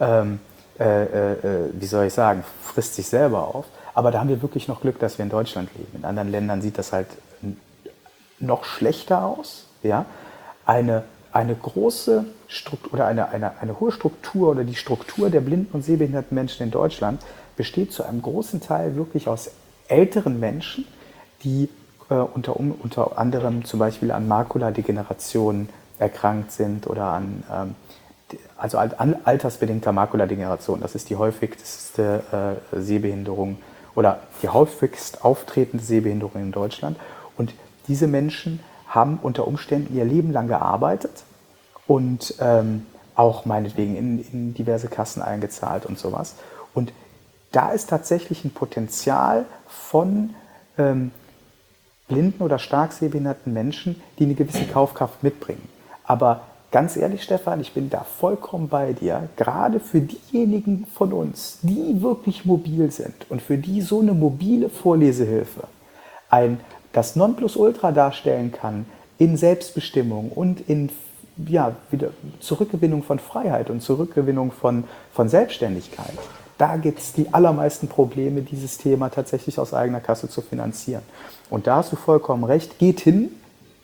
[0.00, 0.40] ähm,
[0.78, 1.36] äh, äh,
[1.72, 3.66] wie soll ich sagen, frisst sich selber auf.
[3.94, 5.90] Aber da haben wir wirklich noch Glück, dass wir in Deutschland leben.
[5.94, 7.06] In anderen Ländern sieht das halt
[8.40, 9.66] noch schlechter aus.
[9.82, 10.06] Ja?
[10.68, 15.70] eine, eine große Struktur oder eine, eine, eine hohe Struktur oder die Struktur der blinden
[15.72, 17.22] und sehbehinderten Menschen in Deutschland
[17.56, 19.50] besteht zu einem großen Teil wirklich aus
[19.88, 20.84] älteren Menschen,
[21.42, 21.70] die
[22.10, 27.74] äh, unter, unter anderem zum Beispiel an Makuladegeneration erkrankt sind oder an, ähm,
[28.58, 30.80] also an altersbedingter Makuladegeneration.
[30.82, 33.56] Das ist die häufigste äh, Sehbehinderung
[33.94, 36.98] oder die häufigst auftretende Sehbehinderung in Deutschland.
[37.38, 37.54] Und
[37.88, 41.24] diese Menschen haben unter Umständen ihr Leben lang gearbeitet
[41.86, 46.36] und ähm, auch meinetwegen in, in diverse Kassen eingezahlt und sowas.
[46.74, 46.92] Und
[47.52, 50.34] da ist tatsächlich ein Potenzial von
[50.76, 51.10] ähm,
[52.06, 55.68] blinden oder stark sehbehinderten Menschen, die eine gewisse Kaufkraft mitbringen.
[56.04, 59.28] Aber ganz ehrlich, Stefan, ich bin da vollkommen bei dir.
[59.36, 64.68] Gerade für diejenigen von uns, die wirklich mobil sind und für die so eine mobile
[64.70, 65.64] Vorlesehilfe
[66.30, 66.60] ein,
[66.92, 68.86] das Nonplusultra darstellen kann
[69.18, 70.90] in Selbstbestimmung und in
[71.46, 72.10] ja, wieder
[72.40, 76.18] Zurückgewinnung von Freiheit und Zurückgewinnung von, von Selbstständigkeit.
[76.56, 81.02] Da gibt es die allermeisten Probleme, dieses Thema tatsächlich aus eigener Kasse zu finanzieren.
[81.50, 82.78] Und da hast du vollkommen recht.
[82.78, 83.30] Geht hin,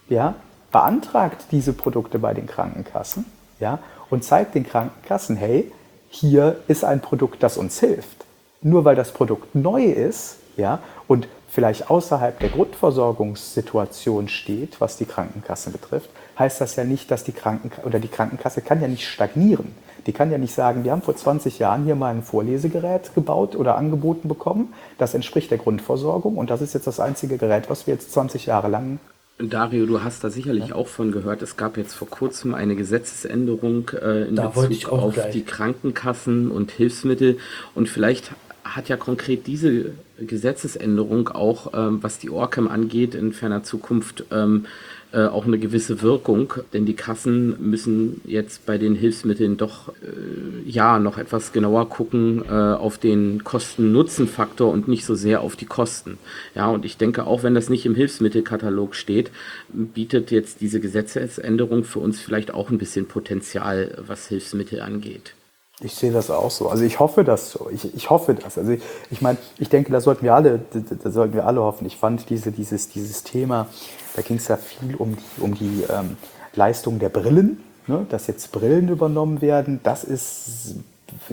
[0.08, 0.34] ja,
[0.72, 3.26] beantragt diese Produkte bei den Krankenkassen
[3.60, 3.78] ja,
[4.10, 5.70] und zeigt den Krankenkassen, hey,
[6.08, 8.24] hier ist ein Produkt, das uns hilft.
[8.60, 15.04] Nur weil das Produkt neu ist ja, und vielleicht außerhalb der Grundversorgungssituation steht, was die
[15.04, 19.06] Krankenkasse betrifft, heißt das ja nicht, dass die Krankenkasse oder die Krankenkasse kann ja nicht
[19.06, 19.72] stagnieren.
[20.06, 23.54] Die kann ja nicht sagen, wir haben vor 20 Jahren hier mal ein Vorlesegerät gebaut
[23.54, 24.74] oder angeboten bekommen.
[24.98, 28.46] Das entspricht der Grundversorgung und das ist jetzt das einzige Gerät, was wir jetzt 20
[28.46, 28.98] Jahre lang
[29.38, 30.74] Dario, du hast da sicherlich ja.
[30.76, 31.42] auch von gehört.
[31.42, 35.32] Es gab jetzt vor kurzem eine Gesetzesänderung äh, in da Bezug auf gleich.
[35.32, 37.38] die Krankenkassen und Hilfsmittel.
[37.74, 38.30] Und vielleicht
[38.64, 44.66] hat ja konkret diese Gesetzesänderung auch, ähm, was die Orcam angeht, in ferner Zukunft ähm,
[45.14, 50.68] äh, auch eine gewisse Wirkung, denn die Kassen müssen jetzt bei den Hilfsmitteln doch äh,
[50.68, 55.66] ja noch etwas genauer gucken äh, auf den Kosten-Nutzen-Faktor und nicht so sehr auf die
[55.66, 56.18] Kosten.
[56.56, 59.30] Ja, und ich denke, auch wenn das nicht im Hilfsmittelkatalog steht,
[59.68, 65.34] bietet jetzt diese Gesetzesänderung für uns vielleicht auch ein bisschen Potenzial, was Hilfsmittel angeht.
[65.80, 66.68] Ich sehe das auch so.
[66.68, 67.68] Also ich hoffe das so.
[67.70, 68.58] Ich, ich hoffe das.
[68.58, 70.60] Also ich, ich meine, ich denke, da sollten wir alle,
[71.02, 71.86] da sollten wir alle hoffen.
[71.86, 73.66] Ich fand diese, dieses, dieses Thema,
[74.14, 76.16] da ging es ja viel um die, um die ähm,
[76.54, 78.06] Leistung der Brillen, ne?
[78.08, 79.80] dass jetzt Brillen übernommen werden.
[79.82, 80.76] Das ist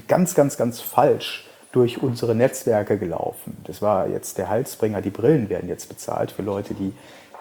[0.07, 3.57] ganz, ganz, ganz falsch durch unsere Netzwerke gelaufen.
[3.65, 5.01] Das war jetzt der Halsbringer.
[5.01, 6.93] Die Brillen werden jetzt bezahlt für Leute, die,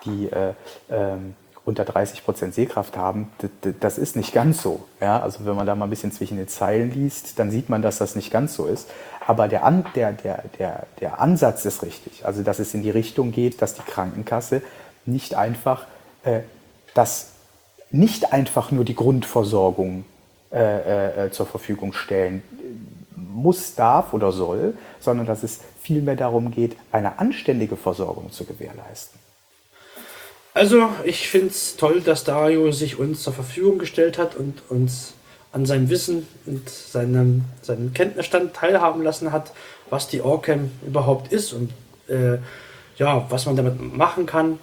[0.05, 0.53] die äh,
[0.91, 1.35] ähm,
[1.71, 3.31] unter 30 Prozent Sehkraft haben,
[3.81, 4.85] das ist nicht ganz so.
[5.01, 5.21] Ja?
[5.21, 7.99] Also wenn man da mal ein bisschen zwischen den Zeilen liest, dann sieht man, dass
[7.99, 8.91] das nicht ganz so ist.
[9.27, 12.27] Aber der, An der, der, der, der Ansatz ist richtig.
[12.27, 14.63] Also dass es in die Richtung geht, dass die Krankenkasse
[15.07, 15.87] nicht einfach
[16.25, 16.41] äh,
[16.95, 17.29] das
[17.91, 20.05] nicht einfach nur die Grundversorgung
[20.53, 22.43] äh, äh, zur Verfügung stellen
[23.15, 29.20] muss, darf oder soll, sondern dass es vielmehr darum geht, eine anständige Versorgung zu gewährleisten.
[30.53, 35.15] Also, ich finde es toll, dass Dario sich uns zur Verfügung gestellt hat und uns
[35.53, 39.53] an seinem Wissen und seinem, seinem Kenntnisstand teilhaben lassen hat,
[39.91, 41.71] was die Orcam überhaupt ist und
[42.09, 42.39] äh,
[42.97, 44.59] ja, was man damit machen kann.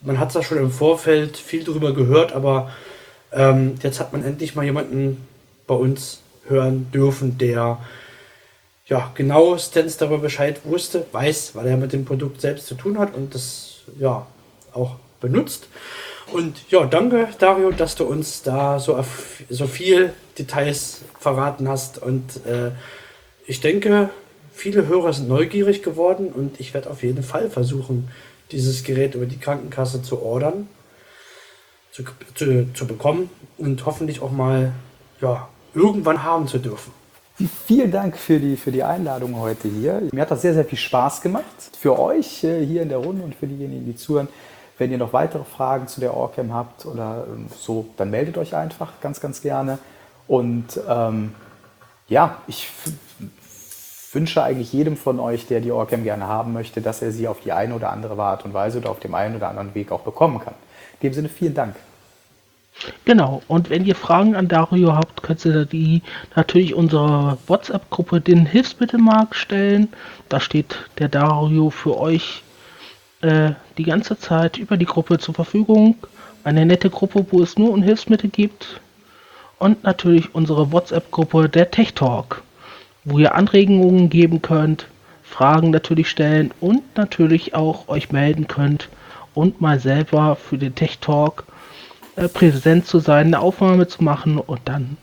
[0.00, 2.70] Man hat ja schon im Vorfeld viel darüber gehört, aber
[3.32, 5.26] ähm, jetzt hat man endlich mal jemanden
[5.66, 7.78] bei uns hören dürfen, der
[8.86, 13.14] ja genauestens darüber Bescheid wusste, weiß, weil er mit dem Produkt selbst zu tun hat
[13.14, 14.26] und das ja
[14.72, 15.68] auch benutzt.
[16.32, 19.02] Und ja, danke Dario, dass du uns da so,
[19.48, 22.00] so viel Details verraten hast.
[22.02, 22.72] Und äh,
[23.46, 24.10] ich denke,
[24.52, 28.10] viele Hörer sind neugierig geworden und ich werde auf jeden Fall versuchen,
[28.50, 30.68] dieses Gerät über die Krankenkasse zu ordern,
[31.92, 32.04] zu,
[32.34, 34.72] zu, zu bekommen und hoffentlich auch mal
[35.20, 36.92] ja, irgendwann haben zu dürfen.
[37.66, 40.02] Vielen Dank für die, für die Einladung heute hier.
[40.12, 41.44] Mir hat das sehr, sehr viel Spaß gemacht.
[41.78, 44.28] Für euch äh, hier in der Runde und für diejenigen, die zuhören.
[44.78, 48.54] Wenn ihr noch weitere Fragen zu der Orcam habt oder ähm, so, dann meldet euch
[48.54, 49.78] einfach ganz, ganz gerne.
[50.26, 51.34] Und ähm,
[52.08, 52.70] ja, ich
[54.12, 57.40] wünsche eigentlich jedem von euch, der die Orcam gerne haben möchte, dass er sie auf
[57.40, 60.00] die eine oder andere Art und Weise oder auf dem einen oder anderen Weg auch
[60.00, 60.54] bekommen kann.
[61.00, 61.76] In dem Sinne vielen Dank.
[63.04, 66.02] Genau, und wenn ihr Fragen an Dario habt, könnt ihr die
[66.36, 69.88] natürlich unserer WhatsApp-Gruppe den Hilfsmittelmarkt stellen.
[70.28, 72.44] Da steht der Dario für euch
[73.20, 75.96] äh, die ganze Zeit über die Gruppe zur Verfügung.
[76.44, 78.80] Eine nette Gruppe, wo es nur um Hilfsmittel gibt.
[79.58, 82.42] Und natürlich unsere WhatsApp-Gruppe der Tech Talk,
[83.04, 84.86] wo ihr Anregungen geben könnt,
[85.22, 88.88] Fragen natürlich stellen und natürlich auch euch melden könnt
[89.34, 91.44] und mal selber für den Tech Talk
[92.16, 94.96] äh, präsent zu sein, eine Aufnahme zu machen und dann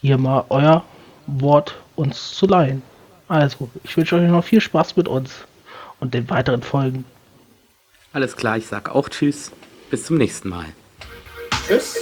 [0.00, 0.84] hier mal euer
[1.26, 2.82] Wort uns zu leihen.
[3.28, 5.44] Also, ich wünsche euch noch viel Spaß mit uns
[6.00, 7.04] und den weiteren Folgen.
[8.12, 9.50] Alles klar, ich sag auch Tschüss.
[9.90, 10.66] Bis zum nächsten Mal.
[11.66, 11.96] Tschüss.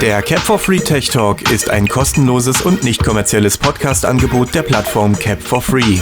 [0.00, 5.18] Der Cap for Free Tech Talk ist ein kostenloses und nicht kommerzielles Podcast-Angebot der Plattform
[5.18, 5.98] Cap for Free.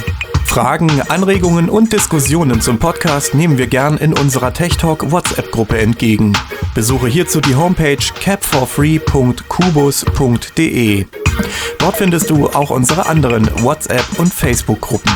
[0.53, 6.35] Fragen, Anregungen und Diskussionen zum Podcast nehmen wir gern in unserer Tech Talk WhatsApp-Gruppe entgegen.
[6.75, 11.07] Besuche hierzu die Homepage capforfree.kubus.de.
[11.79, 15.11] Dort findest du auch unsere anderen WhatsApp- und Facebook-Gruppen.